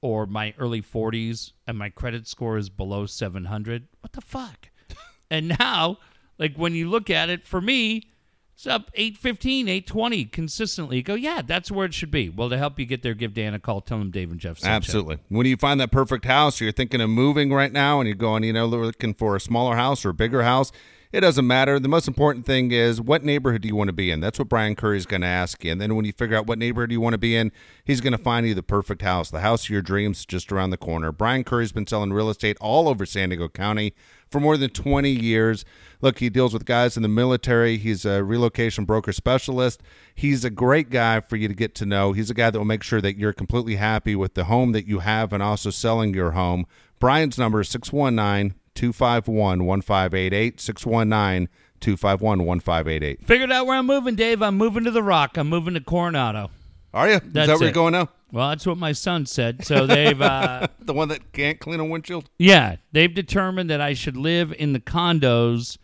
[0.00, 3.88] or my early 40s and my credit score is below 700?
[4.00, 4.70] What the fuck?
[5.30, 5.98] and now,
[6.38, 8.10] like when you look at it, for me,
[8.58, 10.96] it's up 815, 820 consistently.
[10.96, 12.28] You go, yeah, that's where it should be.
[12.28, 13.80] Well, to help you get there, give Dan a call.
[13.80, 14.64] Tell him Dave and Jeff.
[14.64, 15.18] Absolutely.
[15.28, 18.42] When you find that perfect house, you're thinking of moving right now, and you're going,
[18.42, 20.72] you know, looking for a smaller house or a bigger house.
[21.12, 21.78] It doesn't matter.
[21.78, 24.18] The most important thing is what neighborhood do you want to be in?
[24.18, 25.70] That's what Brian Curry is going to ask you.
[25.70, 27.52] And then when you figure out what neighborhood you want to be in,
[27.84, 30.70] he's going to find you the perfect house, the house of your dreams just around
[30.70, 31.12] the corner.
[31.12, 33.94] Brian Curry's been selling real estate all over San Diego County
[34.30, 35.64] for more than 20 years.
[36.00, 37.76] Look, he deals with guys in the military.
[37.76, 39.82] He's a relocation broker specialist.
[40.14, 42.12] He's a great guy for you to get to know.
[42.12, 44.86] He's a guy that will make sure that you're completely happy with the home that
[44.86, 46.66] you have and also selling your home.
[47.00, 50.60] Brian's number is 619 251 1588.
[50.60, 51.48] 619
[51.80, 53.26] 251 1588.
[53.26, 54.42] Figured out where I'm moving, Dave.
[54.42, 55.36] I'm moving to the Rock.
[55.36, 56.50] I'm moving to Coronado.
[56.94, 57.16] Are you?
[57.16, 57.62] Is That's that where it.
[57.62, 58.08] you're going now?
[58.30, 59.64] Well, that's what my son said.
[59.64, 62.28] So they've, uh, The one that can't clean a windshield?
[62.38, 65.78] yeah, they've determined that I should live in the condos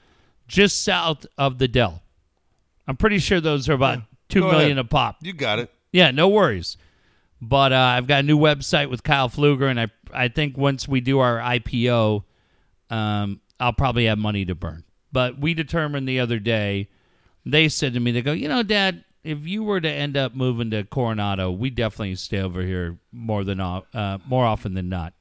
[0.47, 2.03] just south of the Del.
[2.87, 4.85] I'm pretty sure those are about two Go million ahead.
[4.87, 5.17] a pop.
[5.23, 5.71] You got it.
[5.93, 6.77] Yeah, no worries.
[7.41, 10.87] But uh, I've got a new website with Kyle Fluger, and I I think once
[10.87, 12.25] we do our IPO,
[12.91, 14.85] um, I'll probably have money to burn.
[15.13, 16.89] But we determined the other day,
[17.47, 20.35] they said to me, they go, you know, Dad, if you were to end up
[20.35, 25.15] moving to Coronado, we definitely stay over here more than uh, more often than not.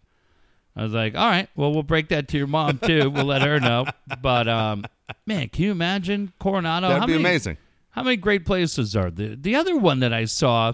[0.76, 3.10] I was like, all right, well, we'll break that to your mom too.
[3.10, 3.86] We'll let her know.
[4.22, 4.86] But um,
[5.26, 6.88] man, can you imagine Coronado?
[6.88, 7.58] That'd How be many- amazing.
[7.92, 9.36] how many great places are there?
[9.36, 10.74] The other one that I saw,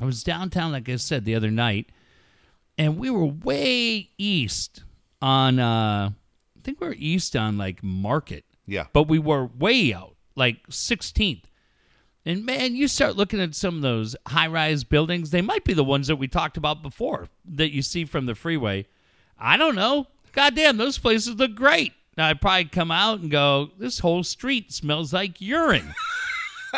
[0.00, 1.90] I was downtown, like I said, the other night,
[2.78, 4.82] and we were way east
[5.20, 8.86] on, uh, I think we were east on like Market, Yeah.
[8.94, 11.42] but we were way out, like 16th.
[12.26, 15.72] And man, you start looking at some of those high rise buildings, they might be
[15.72, 18.86] the ones that we talked about before that you see from the freeway.
[19.38, 20.06] I don't know.
[20.32, 21.92] Goddamn, those places look great.
[22.16, 25.94] Now, I'd probably come out and go, this whole street smells like urine.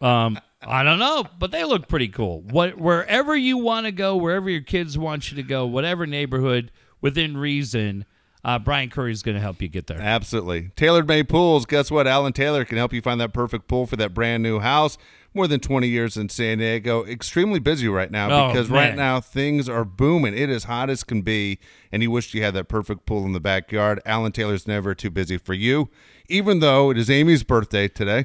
[0.00, 2.42] um, I don't know, but they look pretty cool.
[2.42, 6.70] What, wherever you want to go, wherever your kids want you to go, whatever neighborhood
[7.00, 8.04] within reason,
[8.44, 10.00] uh, Brian is going to help you get there.
[10.00, 10.70] Absolutely.
[10.76, 11.66] Taylor Made pools.
[11.66, 12.06] Guess what?
[12.06, 14.96] Alan Taylor can help you find that perfect pool for that brand new house.
[15.34, 17.04] More than 20 years in San Diego.
[17.04, 20.36] Extremely busy right now Oh, because right now things are booming.
[20.36, 21.58] It is hot as can be,
[21.92, 24.00] and you wish you had that perfect pool in the backyard.
[24.06, 25.90] Alan Taylor's never too busy for you,
[26.28, 28.24] even though it is Amy's birthday today.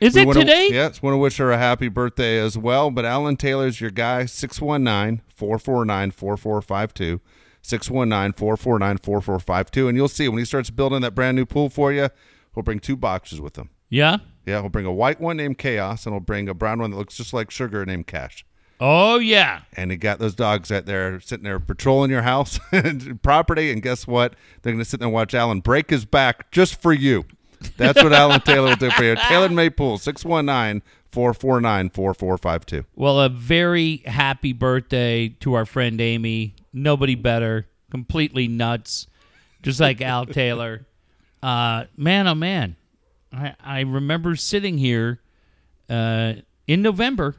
[0.00, 0.70] Is We it wanna- today?
[0.70, 2.90] Just want to wish her a happy birthday as well.
[2.90, 7.20] But Alan Taylor's your guy, 619 449 4452.
[7.62, 9.88] 619 449 4452.
[9.88, 12.08] And you'll see when he starts building that brand new pool for you,
[12.54, 13.70] he'll bring two boxes with him.
[13.88, 14.18] Yeah.
[14.46, 16.96] Yeah, he'll bring a white one named Chaos, and he'll bring a brown one that
[16.96, 18.46] looks just like sugar named Cash.
[18.80, 19.62] Oh yeah.
[19.76, 23.72] And he got those dogs out there sitting there patrolling your house and property.
[23.72, 24.34] And guess what?
[24.62, 27.24] They're going to sit there and watch Alan break his back just for you.
[27.76, 29.16] That's what Alan Taylor will do for you.
[29.28, 32.84] Taylor Made Pool, 619 449 4452.
[32.94, 36.54] Well, a very happy birthday to our friend Amy.
[36.72, 37.66] Nobody better.
[37.90, 39.06] Completely nuts.
[39.62, 40.86] Just like Al Taylor.
[41.42, 42.76] Uh, man, oh man.
[43.32, 45.20] I, I remember sitting here
[45.88, 46.34] uh,
[46.66, 47.36] in November.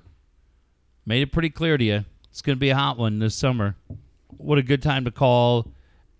[1.05, 2.05] Made it pretty clear to you.
[2.29, 3.75] It's going to be a hot one this summer.
[4.37, 5.71] What a good time to call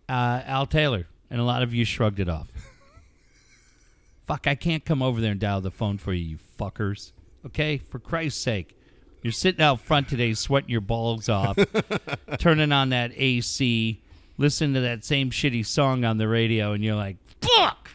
[0.08, 1.08] uh, Al Taylor.
[1.30, 2.48] And a lot of you shrugged it off.
[4.26, 7.12] Fuck, I can't come over there and dial the phone for you, you fuckers.
[7.46, 7.78] Okay?
[7.78, 8.79] For Christ's sake.
[9.22, 11.58] You're sitting out front today sweating your balls off,
[12.40, 14.02] turning on that AC,
[14.38, 17.90] listening to that same shitty song on the radio, and you're like, fuck!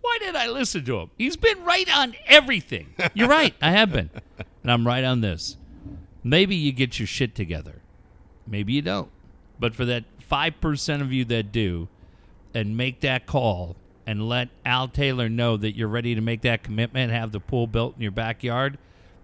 [0.00, 1.10] Why did I listen to him?
[1.16, 2.94] He's been right on everything.
[3.14, 3.54] You're right.
[3.60, 4.10] I have been.
[4.62, 5.56] And I'm right on this.
[6.22, 7.80] Maybe you get your shit together.
[8.46, 9.10] Maybe you don't.
[9.58, 11.88] But for that 5% of you that do,
[12.54, 13.76] and make that call
[14.06, 17.66] and let Al Taylor know that you're ready to make that commitment, have the pool
[17.66, 18.78] built in your backyard,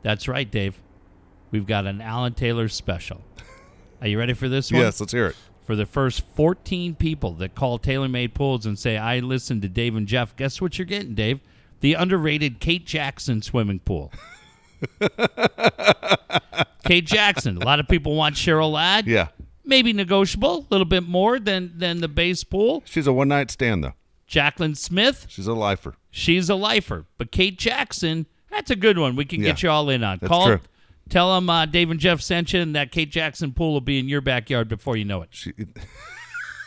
[0.04, 0.80] that's right, Dave.
[1.50, 3.20] We've got an Alan Taylor special.
[4.00, 4.80] Are you ready for this one?
[4.82, 5.36] Yes, let's hear it.
[5.66, 9.68] For the first 14 people that call Taylor Made Pools and say, I listened to
[9.68, 11.40] Dave and Jeff, guess what you're getting, Dave?
[11.80, 14.12] The underrated Kate Jackson swimming pool.
[16.84, 17.56] Kate Jackson.
[17.56, 19.06] A lot of people want Cheryl Ladd.
[19.06, 19.28] Yeah.
[19.64, 22.82] Maybe negotiable, a little bit more than, than the base pool.
[22.84, 23.94] She's a one night stand, though.
[24.28, 25.94] Jaclyn Smith, She's a lifer.
[26.10, 27.06] she's a lifer.
[27.18, 29.16] But Kate Jackson, that's a good one.
[29.16, 30.18] We can get you all in on.
[30.20, 30.60] That's Call, true.
[31.08, 33.98] tell them uh, Dave and Jeff sent you, and that Kate Jackson pool will be
[33.98, 35.28] in your backyard before you know it.
[35.32, 35.52] She...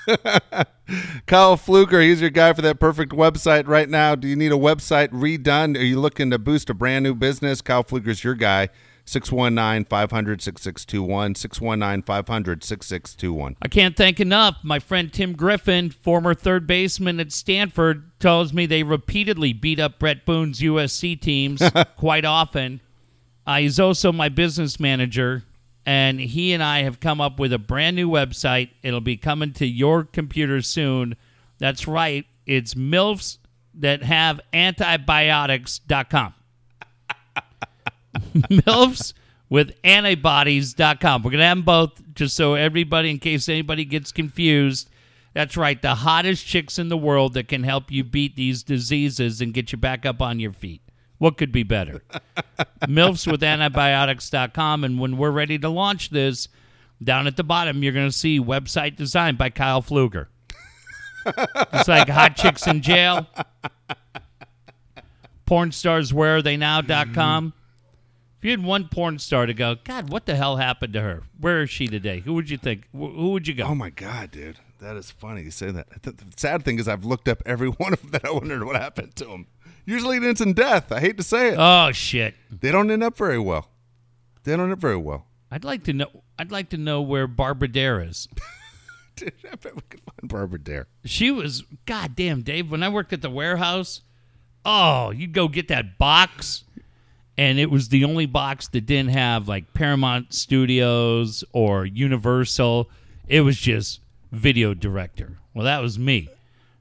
[1.28, 4.16] Kyle Fluker, he's your guy for that perfect website right now.
[4.16, 5.78] Do you need a website redone?
[5.78, 7.62] Are you looking to boost a brand new business?
[7.62, 8.70] Kyle Fluker's your guy.
[9.08, 11.36] 619 500 6621.
[11.36, 13.56] 619 500 6621.
[13.62, 14.58] I can't thank enough.
[14.64, 19.98] My friend Tim Griffin, former third baseman at Stanford, tells me they repeatedly beat up
[19.98, 21.62] Bret Boone's USC teams
[21.98, 22.82] quite often.
[23.46, 25.44] Uh, he's also my business manager,
[25.86, 28.72] and he and I have come up with a brand new website.
[28.84, 31.16] It'll be coming to your computer soon.
[31.60, 32.26] That's right.
[32.46, 33.38] It's MILFs
[33.76, 36.34] that have antibiotics.com.
[38.50, 39.14] MILFs
[39.50, 41.24] with antibodies.com.
[41.24, 44.90] We're going to have them both just so everybody, in case anybody gets confused.
[45.34, 45.82] That's right.
[45.82, 49.72] The hottest chicks in the world that can help you beat these diseases and get
[49.72, 50.82] you back up on your feet.
[51.20, 52.02] What could be better?
[52.82, 54.84] MILFs with antibiotics.com.
[54.84, 56.48] And when we're ready to launch this,
[57.04, 60.30] down at the bottom, you're going to see website designed by Kyle Fluker.
[61.26, 63.28] It's like Hot Chicks in Jail.
[65.46, 67.54] Porn stars, where are they now.com.
[68.38, 71.24] If you had one porn star to go, God, what the hell happened to her?
[71.40, 72.20] Where is she today?
[72.20, 72.88] Who would you think?
[72.92, 73.64] Who would you go?
[73.64, 74.60] Oh my God, dude.
[74.80, 76.04] That is funny you say that.
[76.04, 78.76] The, sad thing is, I've looked up every one of them that I wondered what
[78.76, 79.48] happened to them.
[79.86, 80.92] Usually it ends in death.
[80.92, 81.56] I hate to say it.
[81.58, 82.36] Oh shit!
[82.52, 83.70] they don't end up very well.
[84.44, 85.26] They don't end up very well.
[85.50, 86.08] I'd like to know.
[86.38, 88.28] I'd like to know where Barbara Dare is.
[89.16, 90.88] Dude, I bet we could find Barbara Dare.
[91.06, 92.70] She was goddamn Dave.
[92.70, 94.02] When I worked at the warehouse,
[94.64, 96.66] oh, you'd go get that box,
[97.38, 102.90] and it was the only box that didn't have like Paramount Studios or Universal.
[103.28, 105.38] It was just video director.
[105.54, 106.30] Well, that was me.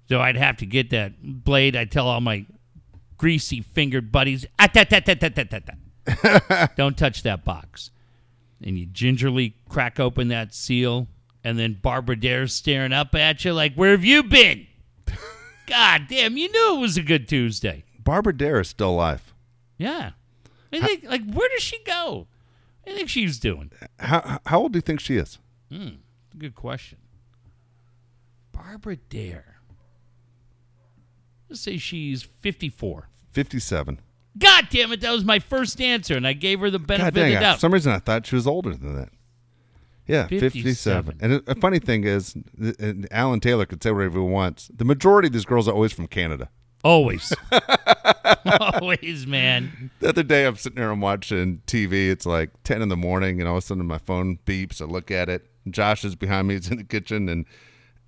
[0.09, 1.77] So I'd have to get that blade.
[1.77, 2.47] I'd tell all my
[3.17, 5.75] greasy fingered buddies, "Ah, ta, ta, ta, ta, ta, ta, ta."
[6.77, 7.91] don't touch that box.
[8.63, 11.09] And you gingerly crack open that seal,
[11.45, 14.67] and then Barbara Dare's staring up at you like, Where have you been?
[15.67, 17.85] God damn, you knew it was a good Tuesday.
[17.99, 19.35] Barbara Dare is still alive.
[19.79, 20.13] Yeah.
[20.73, 22.27] I think, like, where does she go?
[22.87, 23.71] I think she's doing.
[23.99, 25.39] How how old do you think she is?
[25.71, 25.97] Hmm,
[26.39, 26.99] good question.
[28.53, 29.57] Barbara Dare.
[31.49, 33.09] Let's say she's 54.
[33.33, 34.01] Fifty-seven.
[34.39, 37.15] God damn it, that was my first answer, and I gave her the God benefit
[37.15, 37.33] dang!
[37.33, 37.55] of the doubt.
[37.57, 39.09] For some reason, I thought she was older than that.
[40.07, 40.51] Yeah, 57.
[40.51, 41.19] fifty-seven.
[41.21, 42.37] And a funny thing is,
[43.11, 44.71] Alan Taylor could say whatever he wants.
[44.75, 46.49] The majority of these girls are always from Canada.
[46.87, 47.33] Always.
[48.61, 49.91] Always, man.
[50.01, 52.11] The other day, I'm sitting there, I'm watching TV.
[52.11, 54.81] It's like 10 in the morning, and all of a sudden my phone beeps.
[54.81, 55.47] I look at it.
[55.69, 56.55] Josh is behind me.
[56.55, 57.45] He's in the kitchen, and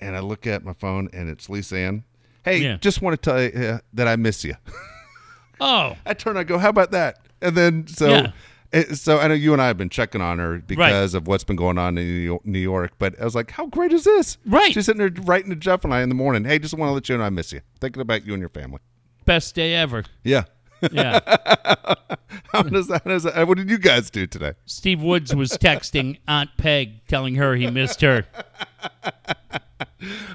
[0.00, 2.04] and I look at my phone, and it's Lisa Ann.
[2.44, 2.76] Hey, Yeah.
[2.76, 4.54] just want to tell you uh, that I miss you.
[5.60, 7.18] Oh, I turn, I go, how about that?
[7.42, 8.08] And then so.
[8.08, 8.32] Yeah.
[8.72, 11.44] It- so I know you and I have been checking on her because of what's
[11.44, 14.04] been going on in New York- New York, but I was like, "How great is
[14.04, 14.72] this?" Right.
[14.72, 16.44] She's sitting there writing to Jeff and I in the morning.
[16.44, 17.60] Hey, just want to let you know I miss you.
[17.80, 18.80] Thinking about you and your family.
[19.24, 20.04] best day ever.
[20.24, 20.44] Yeah.
[20.92, 21.18] Yeah.
[22.52, 23.02] How does that?
[23.04, 23.46] How does that?
[23.48, 24.52] What did you guys do today?
[24.64, 28.24] Steve Woods was texting Aunt Peg, telling her he missed her.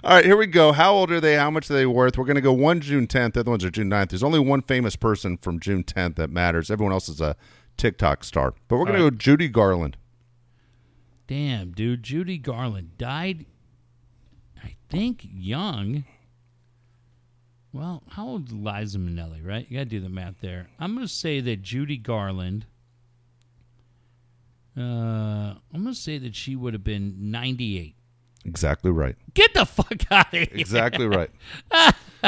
[0.03, 0.73] All right, here we go.
[0.73, 1.35] How old are they?
[1.35, 2.17] How much are they worth?
[2.17, 3.33] We're going to go one June 10th.
[3.33, 4.09] The other ones are June 9th.
[4.09, 6.69] There's only one famous person from June 10th that matters.
[6.69, 7.35] Everyone else is a
[7.77, 8.53] TikTok star.
[8.67, 9.97] But we're going to go Judy Garland.
[11.27, 12.03] Damn, dude.
[12.03, 13.45] Judy Garland died,
[14.63, 16.05] I think, young.
[17.71, 19.65] Well, how old is Liza Minnelli, right?
[19.69, 20.67] You got to do the math there.
[20.79, 22.65] I'm going to say that Judy Garland,
[24.77, 27.95] uh, I'm going to say that she would have been 98.
[28.45, 29.15] Exactly right.
[29.33, 30.47] Get the fuck out of here.
[30.51, 31.29] Exactly right.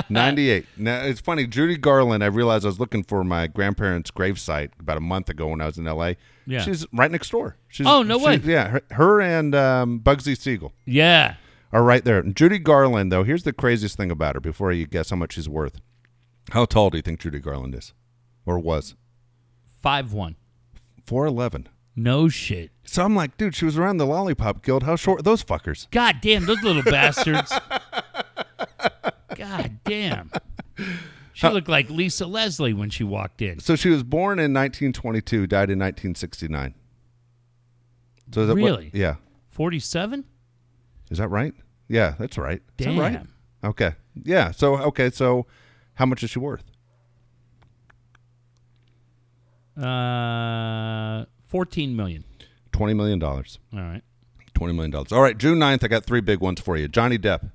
[0.09, 0.65] 98.
[0.77, 1.45] Now, it's funny.
[1.47, 5.47] Judy Garland, I realized I was looking for my grandparents' gravesite about a month ago
[5.47, 6.17] when I was in L.A.
[6.45, 6.61] Yeah.
[6.61, 7.57] She's right next door.
[7.67, 8.37] She's, Oh, no way.
[8.37, 8.67] Yeah.
[8.69, 10.73] Her, her and um, Bugsy Siegel.
[10.85, 11.35] Yeah.
[11.71, 12.19] are right there.
[12.19, 15.33] And Judy Garland, though, here's the craziest thing about her before you guess how much
[15.33, 15.79] she's worth.
[16.51, 17.93] How tall do you think Judy Garland is?
[18.45, 18.95] Or was?
[19.81, 20.35] 5 1.
[21.05, 21.65] 4'11.
[21.95, 22.71] No shit.
[22.83, 24.83] So I'm like, dude, she was around the Lollipop Guild.
[24.83, 25.89] How short are those fuckers?
[25.91, 27.51] God damn, those little bastards.
[29.35, 30.31] God damn.
[31.33, 33.59] She looked like Lisa Leslie when she walked in.
[33.59, 36.73] So she was born in 1922, died in 1969.
[38.33, 38.91] So is that what- Really?
[38.93, 39.15] yeah.
[39.51, 40.25] 47?
[41.11, 41.53] Is that right?
[41.87, 42.61] Yeah, that's right.
[42.77, 42.95] Is Damn.
[42.97, 43.27] that right?
[43.63, 43.91] Okay.
[44.23, 44.51] Yeah.
[44.51, 45.09] So okay.
[45.11, 45.45] So
[45.93, 46.63] how much is she worth?
[49.77, 51.25] Uh,
[51.55, 52.25] 14 million.
[52.73, 53.59] Twenty million dollars.
[53.71, 54.01] All right.
[54.55, 55.13] Twenty million dollars.
[55.13, 55.37] All right.
[55.37, 56.89] June 9th, I got three big ones for you.
[56.89, 57.49] Johnny Depp.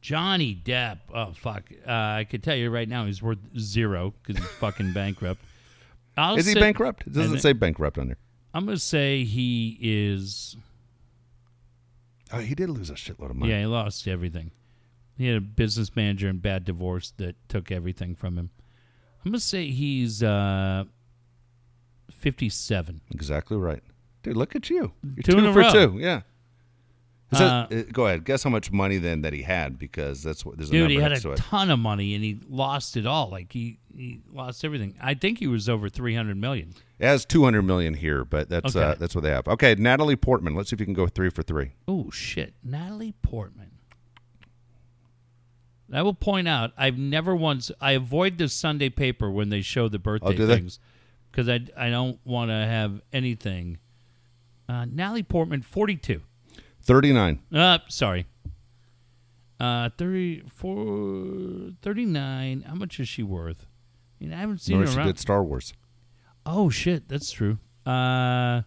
[0.00, 1.00] Johnny Depp.
[1.12, 1.64] Oh, fuck.
[1.86, 5.42] Uh, I could tell you right now he's worth zero because he's fucking bankrupt.
[6.16, 7.06] I'll Is he bankrupt?
[7.06, 8.16] It doesn't say bankrupt on there.
[8.54, 10.56] I'm going to say he is.
[12.32, 13.52] Oh, he did lose a shitload of money.
[13.52, 14.52] Yeah, he lost everything.
[15.18, 18.48] He had a business manager and bad divorce that took everything from him.
[19.22, 20.84] I'm going to say he's uh,
[22.10, 23.00] 57.
[23.12, 23.82] Exactly right.
[24.22, 24.92] Dude, look at you.
[25.02, 25.72] You're Two two, in a for row.
[25.72, 25.98] two.
[25.98, 26.22] Yeah.
[27.30, 27.42] That-
[27.72, 28.24] Uh, uh, go ahead.
[28.24, 30.96] Guess how much money then that he had because that's what there's a Dude, he
[30.96, 33.28] had a ton of money and he lost it all.
[33.30, 34.94] Like he, he lost everything.
[35.00, 36.72] I think he was over 300 million.
[36.98, 39.46] It has 200 million here, but that's uh, that's what they have.
[39.46, 40.54] Okay, Natalie Portman.
[40.54, 41.72] Let's see if you can go three for three.
[41.86, 43.72] Oh shit, Natalie Portman.
[45.92, 49.88] I will point out I've never once I avoid the Sunday paper when they show
[49.88, 50.62] the birthday Oh, do they?
[51.30, 53.78] Because I I don't want to have anything.
[54.68, 56.22] Uh, Natalie Portman, forty two.
[56.82, 57.40] 39.
[57.52, 58.26] Uh, sorry.
[59.60, 62.62] Uh, 34, 39.
[62.66, 63.66] How much is she worth?
[64.20, 65.06] I mean, I haven't seen Remember her she around.
[65.08, 65.72] did Star Wars.
[66.46, 67.58] Oh shit, that's true.
[67.84, 68.62] Uh,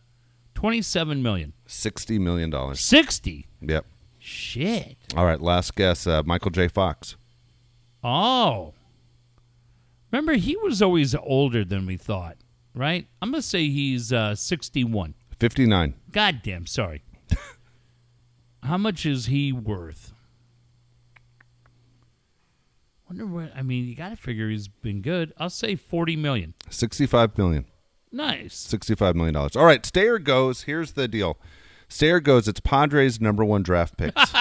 [0.53, 1.53] twenty-seven million.
[1.65, 2.79] 60 million dollars.
[2.79, 3.47] Sixty.
[3.61, 3.85] Yep.
[4.19, 4.97] Shit.
[5.15, 6.05] All right, last guess.
[6.05, 6.67] Uh, Michael J.
[6.67, 7.15] Fox.
[8.03, 8.73] Oh.
[10.11, 12.37] Remember, he was always older than we thought,
[12.73, 13.07] right?
[13.21, 15.15] I'm gonna say he's uh, sixty-one.
[15.39, 15.95] 59.
[16.11, 17.01] Goddamn, sorry.
[18.63, 20.13] How much is he worth?
[23.09, 23.51] Wonder what.
[23.55, 25.33] I mean, you got to figure he's been good.
[25.37, 26.53] I'll say forty million.
[26.69, 27.65] 65 million.
[28.11, 28.55] Nice.
[28.55, 29.55] 65 million dollars.
[29.55, 30.63] All right, Stayer goes.
[30.63, 31.37] Here's the deal.
[31.87, 32.47] Stayer goes.
[32.47, 34.15] It's Padres' number one draft picks.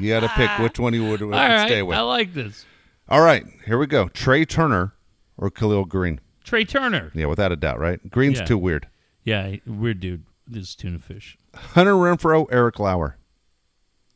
[0.00, 1.96] you got to pick which one you would, would All right, stay with.
[1.96, 2.64] I like this.
[3.08, 4.08] All right, here we go.
[4.08, 4.94] Trea Turner
[5.36, 6.20] or Khalil Greene.
[6.48, 7.12] Trea Turner.
[7.14, 8.00] Yeah, without a doubt, right?
[8.10, 8.44] Greene's Yeah.
[8.46, 8.88] too weird.
[9.24, 10.24] Yeah, weird dude.
[10.46, 11.36] This is tuna fish.
[11.54, 13.18] Hunter Renfroe, Eric Lauer.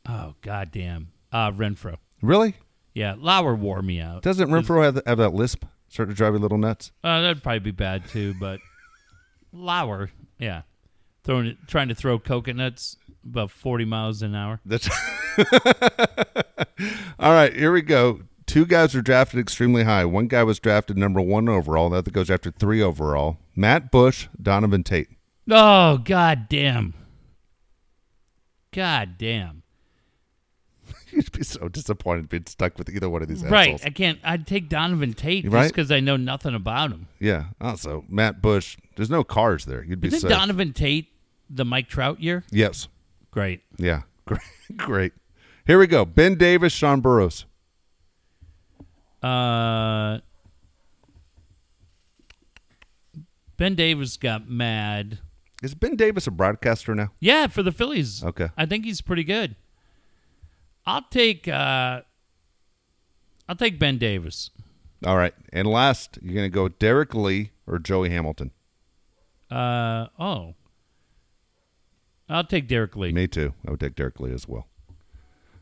[0.07, 1.09] Oh goddamn.
[1.31, 1.97] Uh, Renfroe.
[2.21, 2.55] Really?
[2.95, 4.23] Yeah, Lauer wore me out.
[4.23, 5.63] Doesn't Renfroe have, have that lisp?
[5.89, 6.91] Start to drive you a little nuts?
[7.03, 8.59] Uh, that'd probably be bad too, but
[9.51, 10.63] Lauer, yeah,
[11.23, 14.59] throwing it, trying to throw coconuts about forty miles an hour.
[14.65, 14.89] That's
[17.19, 18.21] All right, here we go.
[18.53, 20.05] Two guys were drafted extremely high.
[20.05, 21.89] One guy was drafted number one overall.
[21.89, 23.39] The other goes after three overall.
[23.55, 25.07] Matt Bush, Donovan Tate.
[25.49, 26.93] Oh god damn!
[28.71, 29.63] God damn!
[31.09, 33.85] You'd be so disappointed being stuck with either one of these Right, assholes.
[33.85, 34.19] I can't.
[34.23, 35.63] I'd take Donovan Tate Right?
[35.63, 37.07] just because I know nothing about him.
[37.19, 37.45] Yeah.
[37.59, 38.77] Uh, also, Matt Bush.
[38.95, 39.83] There's no cars there.
[39.83, 40.29] You'd be Isn't safe.
[40.29, 41.07] Donovan Tate
[41.49, 42.43] the Mike Trout year?
[42.51, 42.87] yes.
[43.31, 43.61] Great.
[43.79, 44.03] Yeah.
[44.25, 44.41] Great.
[44.77, 45.13] Great.
[45.65, 46.05] Here we go.
[46.05, 47.45] Ben Davis, Sean Burroughs.
[49.23, 50.19] Uh,
[53.57, 55.19] ben Davis got mad.
[55.61, 57.11] Is Ben Davis a broadcaster now?
[57.21, 58.23] Yeah, for the Phillies.
[58.23, 58.49] Okay.
[58.57, 59.55] I think he's pretty good.
[60.85, 62.01] I'll take uh
[63.47, 64.49] I'll take Ben Davis.
[65.05, 65.33] All right.
[65.51, 68.51] And last, you're going to go Derrek Lee or Joey Hamilton?
[69.49, 70.55] Uh oh.
[72.29, 73.11] I'll take Derrek Lee.
[73.11, 73.53] Me too.
[73.67, 74.67] I would take Derrek Lee as well.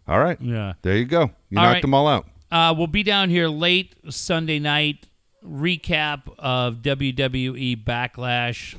[0.07, 0.39] All right.
[0.41, 0.73] Yeah.
[0.81, 1.31] There you go.
[1.49, 1.81] You All knocked right.
[1.81, 2.27] them all out.
[2.51, 5.07] Uh, we'll be down here late Sunday night.
[5.43, 8.77] Recap of WWE Backlash.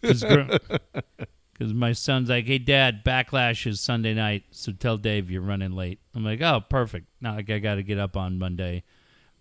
[0.00, 0.22] Because
[1.74, 4.44] my son's like, hey, Dad, Backlash is Sunday night.
[4.50, 6.00] So tell Dave you're running late.
[6.14, 7.06] I'm like, oh, perfect.
[7.20, 8.82] Not like I got to get up on Monday.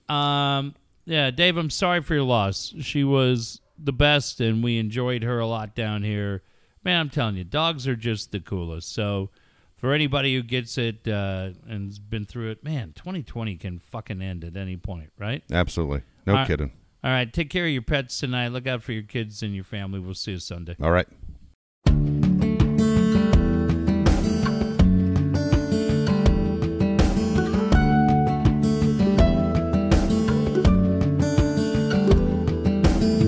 [0.10, 0.76] Um,
[1.06, 2.74] yeah, Dave, I'm sorry for your loss.
[2.82, 6.44] She was the best, and we enjoyed her a lot down here.
[6.84, 8.94] Man, I'm telling you, dogs are just the coolest.
[8.94, 9.30] So
[9.76, 14.44] for anybody who gets it uh, and's been through it, man, 2020 can fucking end
[14.44, 15.44] at any point, right?
[15.52, 16.02] Absolutely.
[16.26, 16.48] No All right.
[16.48, 16.72] kidding.
[17.04, 18.48] All right, take care of your pets tonight.
[18.48, 20.00] Look out for your kids and your family.
[20.00, 20.76] We'll see you Sunday.
[20.82, 21.08] All right.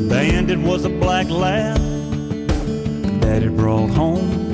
[0.10, 1.78] Bandit was a black lab
[3.22, 4.47] that had brought home.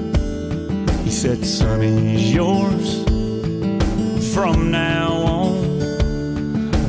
[1.04, 3.04] He said, Sonny is yours
[4.34, 5.80] from now on.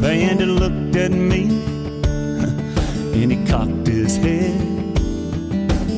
[0.01, 1.43] Bandit looked at me
[2.05, 4.61] and he cocked his head.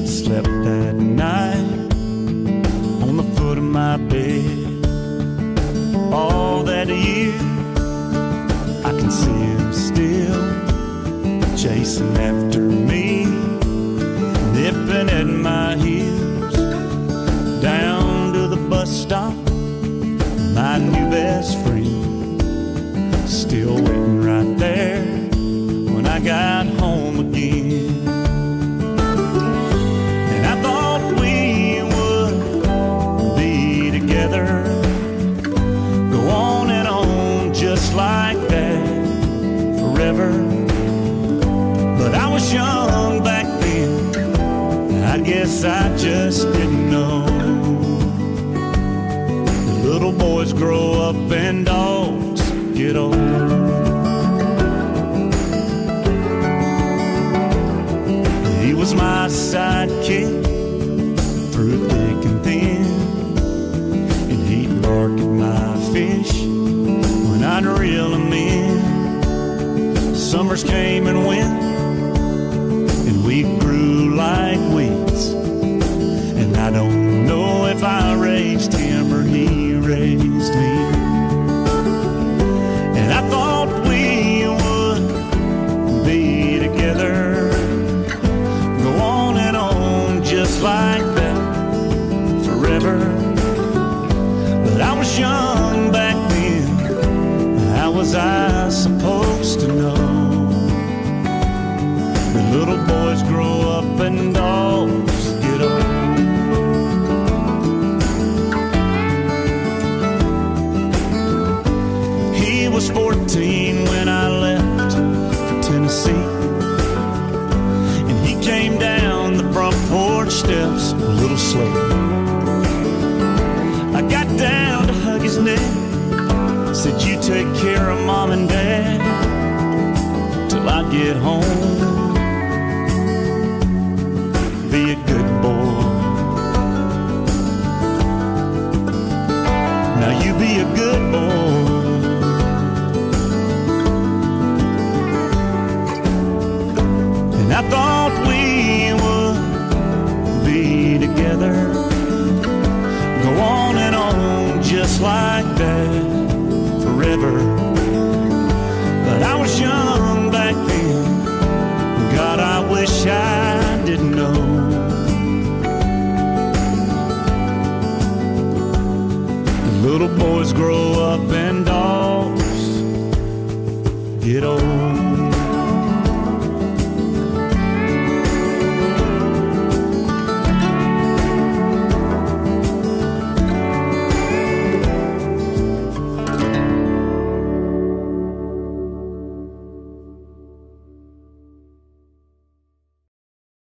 [0.08, 1.92] Slept that night
[3.02, 4.84] on the foot of my bed.
[6.12, 7.34] All that year,
[8.84, 10.56] I can see him still
[11.56, 13.26] chasing after me,
[14.54, 15.45] nipping at my
[24.58, 25.02] there
[25.94, 28.08] when I got home again.
[30.34, 34.46] And I thought we would be together,
[36.10, 38.86] go on and on just like that
[39.78, 40.30] forever.
[41.98, 45.04] But I was young back then.
[45.04, 47.24] I guess I just didn't know.
[49.82, 52.42] Little boys grow up and dogs
[52.74, 53.55] get old.
[60.06, 60.45] quem